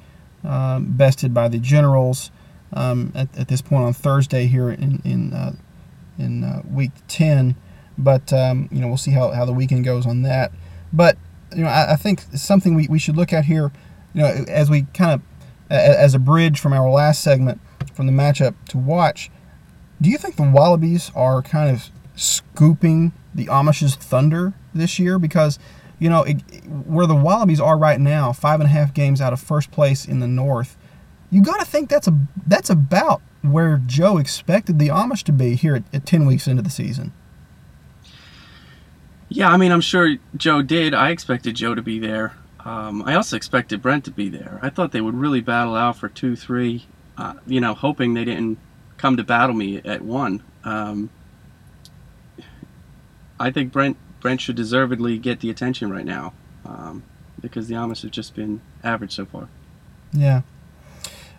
uh, 0.44 0.80
bested 0.80 1.34
by 1.34 1.48
the 1.48 1.60
Generals 1.60 2.32
um, 2.74 3.12
at, 3.16 3.36
at, 3.38 3.48
this 3.48 3.62
point 3.62 3.86
on 3.86 3.94
Thursday 3.94 4.48
here 4.48 4.70
in 4.70 5.02
in 5.06 5.34
uh, 5.34 5.54
in 6.18 6.44
uh, 6.44 6.62
week 6.70 6.92
10. 7.08 7.56
But 7.98 8.34
um, 8.34 8.70
you 8.72 8.80
know, 8.80 8.88
we'll 8.88 8.98
see 8.98 9.12
how, 9.12 9.32
how 9.32 9.46
the 9.46 9.54
weekend 9.54 9.86
goes 9.86 10.06
on 10.06 10.24
that. 10.24 10.52
But 10.92 11.18
you 11.56 11.64
know, 11.64 11.70
I, 11.70 11.94
I 11.94 11.96
think 11.96 12.22
something 12.34 12.76
we, 12.76 12.88
we 12.88 13.00
should 13.00 13.16
look 13.16 13.32
at 13.32 13.46
here, 13.46 13.72
you 14.14 14.22
know, 14.22 14.46
as 14.48 14.70
we 14.70 14.84
kind 14.94 15.12
of 15.12 15.22
as 15.70 16.14
a 16.14 16.20
bridge 16.20 16.60
from 16.60 16.74
our 16.74 16.90
last 16.90 17.24
segment 17.24 17.60
from 17.94 18.06
the 18.06 18.12
matchup 18.12 18.56
to 18.70 18.78
watch, 18.78 19.32
do 20.02 20.10
you 20.10 20.18
think 20.18 20.36
the 20.36 20.44
Wallabies 20.44 21.12
are 21.16 21.42
kind 21.42 21.70
of 21.70 21.90
scooping 22.16 23.14
the 23.34 23.48
Amish's 23.50 23.96
thunder 23.96 24.54
this 24.74 25.00
year? 25.00 25.18
Because, 25.18 25.60
you 26.04 26.10
know, 26.10 26.24
it, 26.24 26.42
where 26.86 27.08
the 27.08 27.16
Wallabies 27.16 27.62
are 27.62 27.78
right 27.78 27.98
now, 27.98 28.34
five 28.34 28.60
and 28.60 28.68
a 28.68 28.74
half 28.74 28.94
games 28.94 29.22
out 29.22 29.32
of 29.32 29.40
first 29.40 29.72
place 29.72 30.06
in 30.06 30.20
the 30.20 30.28
North, 30.28 30.76
you 31.32 31.42
got 31.42 31.62
to 31.62 31.66
think 31.66 31.90
that's 31.90 32.10
a 32.10 32.20
that's 32.46 32.70
about 32.70 33.22
where 33.42 33.78
Joe 33.86 34.18
expected 34.18 34.80
the 34.80 34.90
Amish 34.90 35.24
to 35.24 35.32
be 35.32 35.56
here 35.56 35.76
at, 35.76 35.84
at 35.94 36.06
10 36.06 36.26
weeks 36.26 36.46
into 36.46 36.62
the 36.62 36.70
season. 36.70 37.14
Yeah, 39.30 39.50
I 39.50 39.56
mean, 39.56 39.72
I'm 39.72 39.80
sure 39.80 40.18
Joe 40.36 40.62
did. 40.62 40.94
I 40.94 41.10
expected 41.12 41.56
Joe 41.56 41.74
to 41.74 41.82
be 41.82 42.00
there. 42.00 42.36
Um, 42.66 43.02
I 43.04 43.16
also 43.16 43.38
expected 43.38 43.82
Brent 43.82 44.04
to 44.04 44.12
be 44.12 44.28
there. 44.28 44.60
I 44.62 44.70
thought 44.70 44.92
they 44.92 45.02
would 45.02 45.16
really 45.16 45.40
battle 45.40 45.74
out 45.74 45.96
for 45.96 46.10
two, 46.10 46.36
three. 46.36 46.86
Uh, 47.18 47.36
you 47.48 47.62
know, 47.62 47.74
hoping 47.74 48.14
they 48.14 48.26
didn't 48.26 48.60
come 48.98 49.16
to 49.16 49.24
battle 49.24 49.56
me 49.56 49.78
at 49.86 50.02
one. 50.02 50.44
Um, 50.66 51.10
I 53.40 53.52
think 53.52 53.72
Brent 53.72 53.98
Brent 54.24 54.40
should 54.42 54.56
deservedly 54.56 55.20
get 55.20 55.42
the 55.42 55.50
attention 55.50 55.92
right 55.92 56.06
now 56.06 56.34
um, 56.66 57.04
because 57.42 57.68
the 57.68 57.76
Amish 57.76 58.02
have 58.04 58.12
just 58.12 58.34
been 58.34 58.62
average 58.82 59.12
so 59.12 59.26
far. 59.26 59.50
Yeah. 60.14 60.42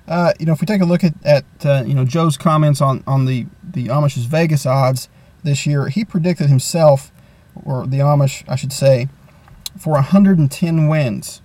Uh, 0.06 0.34
you 0.38 0.44
know, 0.44 0.52
if 0.52 0.60
we 0.60 0.66
take 0.66 0.82
a 0.82 0.84
look 0.84 1.02
at, 1.02 1.14
at 1.24 1.44
uh, 1.64 1.82
you 1.86 1.94
know 1.94 2.04
Joe's 2.04 2.36
comments 2.36 2.82
on, 2.82 3.02
on 3.06 3.24
the 3.24 3.46
the 3.62 3.86
Amish's 3.86 4.26
Vegas 4.26 4.66
odds 4.66 5.08
this 5.42 5.66
year, 5.66 5.88
he 5.88 6.04
predicted 6.04 6.48
himself, 6.48 7.10
or 7.64 7.86
the 7.86 8.00
Amish, 8.00 8.44
I 8.46 8.54
should 8.54 8.72
say, 8.72 9.08
for 9.78 9.94
110 9.94 10.86
wins 10.86 11.40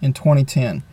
in 0.00 0.12
2010. 0.12 0.84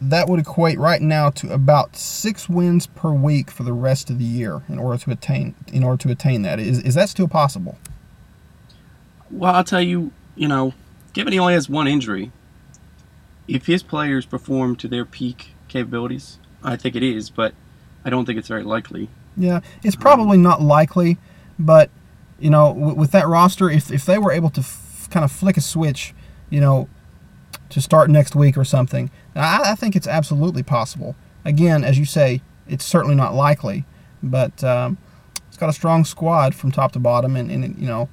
That 0.00 0.28
would 0.28 0.38
equate 0.38 0.78
right 0.78 1.02
now 1.02 1.30
to 1.30 1.52
about 1.52 1.96
six 1.96 2.48
wins 2.48 2.86
per 2.86 3.10
week 3.10 3.50
for 3.50 3.64
the 3.64 3.72
rest 3.72 4.08
of 4.08 4.18
the 4.20 4.24
year 4.24 4.62
in 4.68 4.78
order 4.78 4.98
to 4.98 5.10
attain 5.10 5.56
in 5.72 5.82
order 5.82 6.00
to 6.04 6.12
attain 6.12 6.42
that. 6.42 6.60
Is 6.60 6.80
is 6.84 6.94
that 6.94 7.08
still 7.08 7.26
possible? 7.26 7.76
Well, 9.30 9.54
I'll 9.54 9.64
tell 9.64 9.82
you, 9.82 10.12
you 10.34 10.48
know, 10.48 10.74
given 11.12 11.32
he 11.32 11.38
only 11.38 11.54
has 11.54 11.68
one 11.68 11.86
injury, 11.86 12.32
if 13.48 13.66
his 13.66 13.82
players 13.82 14.26
perform 14.26 14.76
to 14.76 14.88
their 14.88 15.04
peak 15.04 15.50
capabilities, 15.68 16.38
I 16.62 16.76
think 16.76 16.96
it 16.96 17.02
is, 17.02 17.30
but 17.30 17.54
I 18.04 18.10
don't 18.10 18.24
think 18.26 18.38
it's 18.38 18.48
very 18.48 18.62
likely. 18.62 19.08
Yeah, 19.36 19.60
it's 19.82 19.96
probably 19.96 20.38
not 20.38 20.60
likely, 20.60 21.18
but 21.58 21.90
you 22.38 22.50
know, 22.50 22.72
w- 22.74 22.94
with 22.94 23.12
that 23.12 23.26
roster, 23.28 23.70
if 23.70 23.90
if 23.90 24.04
they 24.04 24.18
were 24.18 24.32
able 24.32 24.50
to 24.50 24.60
f- 24.60 25.08
kind 25.10 25.24
of 25.24 25.30
flick 25.30 25.56
a 25.56 25.60
switch, 25.60 26.14
you 26.48 26.60
know, 26.60 26.88
to 27.70 27.80
start 27.80 28.10
next 28.10 28.34
week 28.34 28.56
or 28.56 28.64
something, 28.64 29.10
I, 29.34 29.72
I 29.72 29.74
think 29.74 29.94
it's 29.94 30.06
absolutely 30.06 30.62
possible. 30.62 31.14
Again, 31.44 31.84
as 31.84 31.98
you 31.98 32.04
say, 32.04 32.42
it's 32.68 32.84
certainly 32.84 33.14
not 33.14 33.34
likely, 33.34 33.84
but 34.22 34.62
um, 34.64 34.98
it's 35.48 35.56
got 35.56 35.68
a 35.68 35.72
strong 35.72 36.04
squad 36.04 36.54
from 36.54 36.72
top 36.72 36.92
to 36.92 36.98
bottom, 36.98 37.36
and, 37.36 37.50
and 37.50 37.78
you 37.78 37.86
know, 37.86 38.08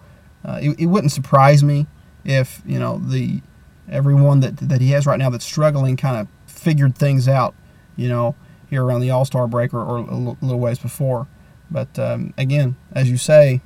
uh, 0.48 0.60
it, 0.62 0.80
it 0.80 0.86
wouldn't 0.86 1.12
surprise 1.12 1.64
me 1.64 1.88
if 2.24 2.62
you 2.66 2.80
know 2.80 2.98
the 3.00 3.42
everyone 3.90 4.40
that 4.40 4.58
that 4.58 4.82
he 4.82 4.92
has 4.92 5.06
right 5.06 5.20
now 5.20 5.30
that's 5.30 5.46
struggling 5.46 5.98
kind 5.98 6.18
of 6.18 6.28
figured 6.46 6.98
things 6.98 7.28
out, 7.28 7.54
you 7.96 8.10
know, 8.10 8.36
here 8.70 8.84
around 8.84 9.02
the 9.02 9.10
All 9.10 9.26
Star 9.26 9.48
break 9.48 9.74
or, 9.74 9.82
or 9.82 9.98
a 9.98 10.12
l- 10.12 10.38
little 10.42 10.60
ways 10.60 10.80
before. 10.80 11.28
But 11.70 11.98
um, 12.00 12.34
again, 12.38 12.76
as 12.94 13.10
you 13.10 13.18
say, 13.18 13.62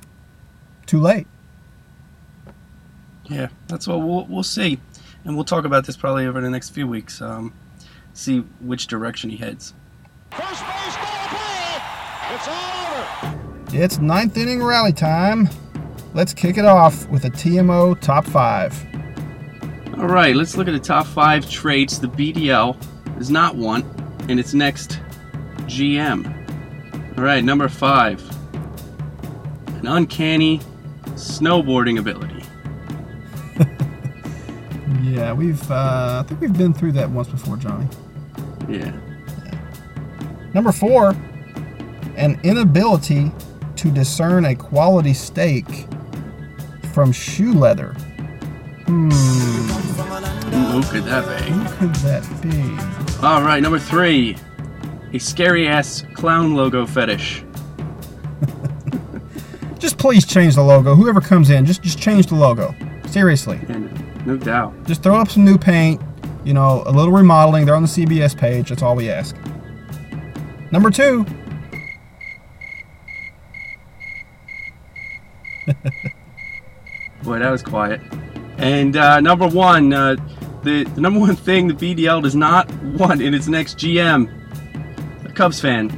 too 0.86 1.00
late. 1.00 1.26
Yeah, 3.26 3.48
that's 3.68 3.86
what 3.86 4.00
we'll 4.00 4.26
we'll 4.26 4.42
see, 4.42 4.78
and 5.24 5.36
we'll 5.36 5.44
talk 5.44 5.64
about 5.64 5.86
this 5.86 5.96
probably 5.96 6.26
over 6.26 6.40
the 6.40 6.50
next 6.50 6.70
few 6.70 6.86
weeks. 6.86 7.22
Um, 7.22 7.54
see 8.12 8.40
which 8.60 8.88
direction 8.88 9.30
he 9.30 9.36
heads. 9.36 9.74
First 10.32 10.62
base 10.66 10.96
ball 10.96 11.28
play. 11.28 12.34
It's 12.34 12.48
all 12.48 13.28
over. 13.28 13.38
It's 13.72 13.98
ninth 13.98 14.36
inning 14.36 14.62
rally 14.62 14.92
time. 14.92 15.48
Let's 16.14 16.34
kick 16.34 16.58
it 16.58 16.66
off 16.66 17.08
with 17.08 17.24
a 17.24 17.30
TMO 17.30 17.98
top 17.98 18.26
five. 18.26 18.74
All 19.96 20.08
right, 20.08 20.36
let's 20.36 20.56
look 20.56 20.68
at 20.68 20.72
the 20.72 20.80
top 20.80 21.06
five 21.06 21.48
traits 21.48 21.96
the 21.98 22.08
BDL 22.08 22.76
does 23.18 23.30
not 23.30 23.56
want 23.56 23.86
in 24.28 24.38
its 24.38 24.52
next 24.52 25.00
GM. 25.62 26.26
All 27.16 27.24
right, 27.24 27.42
number 27.42 27.68
five, 27.68 28.22
an 29.68 29.86
uncanny 29.86 30.60
snowboarding 31.14 31.98
ability. 31.98 32.44
Yeah, 35.02 35.32
we've 35.32 35.70
uh, 35.70 36.22
I 36.24 36.28
think 36.28 36.40
we've 36.40 36.56
been 36.56 36.72
through 36.72 36.92
that 36.92 37.10
once 37.10 37.28
before, 37.28 37.56
Johnny. 37.56 37.88
Yeah. 38.68 38.92
Number 40.54 40.70
four, 40.70 41.10
an 42.16 42.38
inability 42.44 43.32
to 43.76 43.90
discern 43.90 44.44
a 44.44 44.54
quality 44.54 45.12
steak 45.12 45.86
from 46.92 47.12
shoe 47.12 47.52
leather. 47.52 47.92
Hmm, 48.86 49.10
Who 49.10 50.82
could 50.84 51.04
that 51.04 51.24
be? 51.38 51.50
who 51.52 51.64
could 51.76 51.94
that 51.96 52.22
be? 52.42 53.26
All 53.26 53.42
right, 53.42 53.60
number 53.62 53.78
three, 53.78 54.36
a 55.12 55.18
scary 55.18 55.68
ass 55.68 56.04
clown 56.14 56.54
logo 56.54 56.84
fetish. 56.86 57.44
Just 59.78 59.98
please 59.98 60.26
change 60.26 60.54
the 60.54 60.62
logo. 60.62 60.94
Whoever 60.94 61.20
comes 61.20 61.50
in, 61.50 61.64
just 61.66 61.82
just 61.82 61.98
change 61.98 62.26
the 62.26 62.36
logo. 62.36 62.72
Seriously. 63.06 63.58
Yeah, 63.68 63.78
no, 63.78 63.90
no 64.26 64.36
doubt. 64.36 64.72
Just 64.86 65.02
throw 65.02 65.16
up 65.16 65.28
some 65.28 65.44
new 65.44 65.58
paint, 65.58 66.00
you 66.44 66.54
know, 66.54 66.84
a 66.86 66.92
little 66.92 67.12
remodeling. 67.12 67.66
They're 67.66 67.74
on 67.74 67.82
the 67.82 67.88
CBS 67.88 68.36
page. 68.36 68.68
That's 68.68 68.80
all 68.82 68.94
we 68.94 69.10
ask. 69.10 69.34
Number 70.70 70.88
two, 70.90 71.26
Boy, 77.22 77.38
that 77.38 77.50
was 77.50 77.62
quiet. 77.62 78.00
And 78.58 78.96
uh, 78.96 79.20
number 79.20 79.46
one, 79.48 79.92
uh, 79.92 80.16
the, 80.62 80.84
the 80.84 81.00
number 81.00 81.20
one 81.20 81.36
thing 81.36 81.68
the 81.68 81.74
BDL 81.74 82.22
does 82.22 82.34
not 82.34 82.72
want 82.84 83.20
in 83.22 83.34
its 83.34 83.48
next 83.48 83.78
GM, 83.78 84.28
a 85.24 85.32
Cubs 85.32 85.60
fan. 85.60 85.90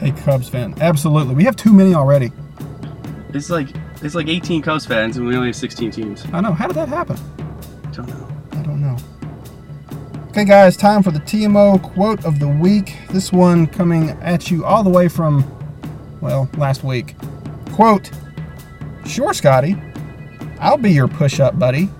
a 0.00 0.12
Cubs 0.22 0.48
fan. 0.48 0.74
Absolutely. 0.80 1.34
We 1.34 1.44
have 1.44 1.56
too 1.56 1.72
many 1.72 1.94
already. 1.94 2.30
It's 3.32 3.50
like 3.50 3.68
it's 4.02 4.14
like 4.14 4.28
18 4.28 4.62
Cubs 4.62 4.86
fans, 4.86 5.16
and 5.16 5.26
we 5.26 5.34
only 5.34 5.48
have 5.48 5.56
16 5.56 5.90
teams. 5.90 6.24
I 6.32 6.40
know. 6.40 6.52
How 6.52 6.66
did 6.66 6.76
that 6.76 6.88
happen? 6.88 7.16
I 7.84 7.90
don't 7.90 8.08
know. 8.08 8.28
I 8.52 8.62
don't 8.62 8.80
know. 8.80 8.96
Okay, 10.28 10.44
guys, 10.44 10.76
time 10.76 11.02
for 11.02 11.10
the 11.10 11.18
TMO 11.20 11.82
quote 11.82 12.24
of 12.24 12.38
the 12.38 12.48
week. 12.48 12.96
This 13.10 13.32
one 13.32 13.66
coming 13.66 14.10
at 14.20 14.50
you 14.50 14.64
all 14.66 14.82
the 14.84 14.90
way 14.90 15.08
from, 15.08 15.44
well, 16.20 16.48
last 16.58 16.84
week. 16.84 17.14
Quote 17.72 18.10
Sure, 19.06 19.32
Scotty. 19.32 19.76
I'll 20.58 20.78
be 20.78 20.92
your 20.92 21.08
push 21.08 21.40
up 21.40 21.58
buddy. 21.58 21.90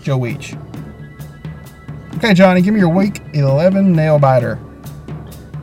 Joe 0.00 0.18
Weech. 0.18 0.58
Okay, 2.16 2.34
Johnny, 2.34 2.62
give 2.62 2.74
me 2.74 2.80
your 2.80 2.88
week 2.88 3.20
11 3.34 3.92
nail 3.92 4.18
biter. 4.18 4.58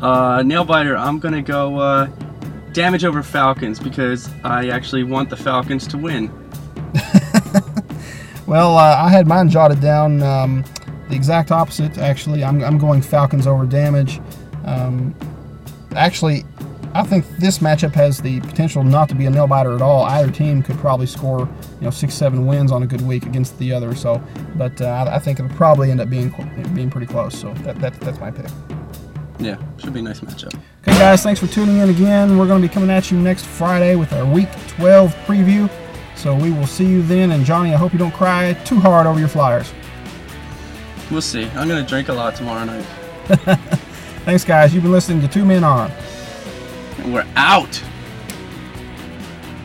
Uh, 0.02 0.42
nail 0.44 0.64
biter. 0.64 0.96
I'm 0.98 1.20
gonna 1.20 1.42
go 1.42 1.78
uh, 1.78 2.06
damage 2.74 3.06
over 3.06 3.22
Falcons 3.24 3.80
because 3.80 4.30
I 4.44 4.70
actually 4.70 5.04
want 5.04 5.30
the 5.30 5.38
Falcons 5.38 5.88
to 5.88 5.98
win. 5.98 6.32
Well, 8.50 8.80
uh, 8.80 8.96
I 8.96 9.10
had 9.10 9.28
mine 9.28 9.48
jotted 9.48 9.80
down 9.80 10.24
um, 10.24 10.66
the 11.08 11.16
exact 11.16 11.52
opposite, 11.52 12.00
actually. 12.00 12.44
I'm, 12.44 12.64
I'm 12.64 12.80
going 12.80 13.04
Falcons 13.04 13.46
over 13.46 13.64
damage. 13.68 14.20
Um, 14.66 15.14
actually, 15.92 16.46
I 16.94 17.04
think 17.04 17.28
this 17.38 17.60
matchup 17.60 17.94
has 17.94 18.20
the 18.20 18.40
potential 18.42 18.84
not 18.84 19.10
to 19.10 19.16
be 19.16 19.26
a 19.26 19.30
nail 19.30 19.48
biter 19.48 19.76
at 19.76 19.82
all. 19.82 20.04
Either 20.06 20.32
team 20.32 20.64
could 20.64 20.78
probably 20.78 21.06
score, 21.06 21.42
you 21.42 21.82
know, 21.82 21.92
six, 21.92 22.16
seven 22.16 22.48
wins 22.48 22.72
on 22.72 22.82
a 22.82 22.88
good 22.88 23.02
week 23.02 23.26
against 23.26 23.58
the 23.60 23.72
other. 23.72 23.94
So, 23.94 24.22
but 24.56 24.82
uh, 24.82 25.08
I, 25.12 25.20
think 25.20 25.40
it'll 25.40 25.56
probably 25.56 25.92
end 25.92 26.02
up 26.02 26.10
being 26.10 26.30
being 26.74 26.90
pretty 26.90 27.06
close. 27.06 27.40
So 27.40 27.54
that, 27.56 27.80
that 27.80 28.00
that's 28.00 28.20
my 28.20 28.32
pick. 28.32 28.48
Yeah, 29.40 29.58
should 29.78 29.94
be 29.94 30.00
a 30.00 30.04
nice 30.04 30.20
matchup. 30.20 30.54
Okay, 30.82 30.98
guys, 30.98 31.24
thanks 31.24 31.40
for 31.40 31.48
tuning 31.48 31.78
in 31.78 31.90
again. 31.90 32.38
We're 32.38 32.48
going 32.48 32.62
to 32.62 32.68
be 32.68 32.74
coming 32.74 32.90
at 32.90 33.12
you 33.12 33.18
next 33.18 33.46
Friday 33.46 33.96
with 33.96 34.12
our 34.12 34.26
Week 34.26 34.50
12 34.68 35.14
preview. 35.26 35.70
So 36.16 36.36
we 36.36 36.52
will 36.52 36.68
see 36.68 36.86
you 36.86 37.02
then. 37.04 37.32
And 37.32 37.46
Johnny, 37.46 37.74
I 37.74 37.78
hope 37.78 37.94
you 37.94 38.00
don't 38.00 38.14
cry 38.14 38.54
too 38.66 38.80
hard 38.80 39.08
over 39.08 39.20
your 39.20 39.30
Flyers. 39.30 39.72
We'll 41.10 41.22
see. 41.22 41.46
I'm 41.52 41.68
gonna 41.68 41.86
drink 41.86 42.10
a 42.10 42.14
lot 42.14 42.36
tomorrow 42.36 42.66
night. 42.66 42.84
Thanks, 44.26 44.44
guys. 44.44 44.74
You've 44.74 44.84
been 44.84 44.92
listening 44.92 45.22
to 45.22 45.28
Two 45.28 45.46
Men 45.46 45.64
On. 45.64 45.90
And 47.00 47.14
we're 47.14 47.26
out. 47.36 47.82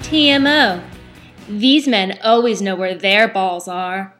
TMO. 0.02 0.82
These 1.48 1.88
men 1.88 2.18
always 2.22 2.62
know 2.62 2.76
where 2.76 2.94
their 2.94 3.26
balls 3.26 3.66
are. 3.66 4.13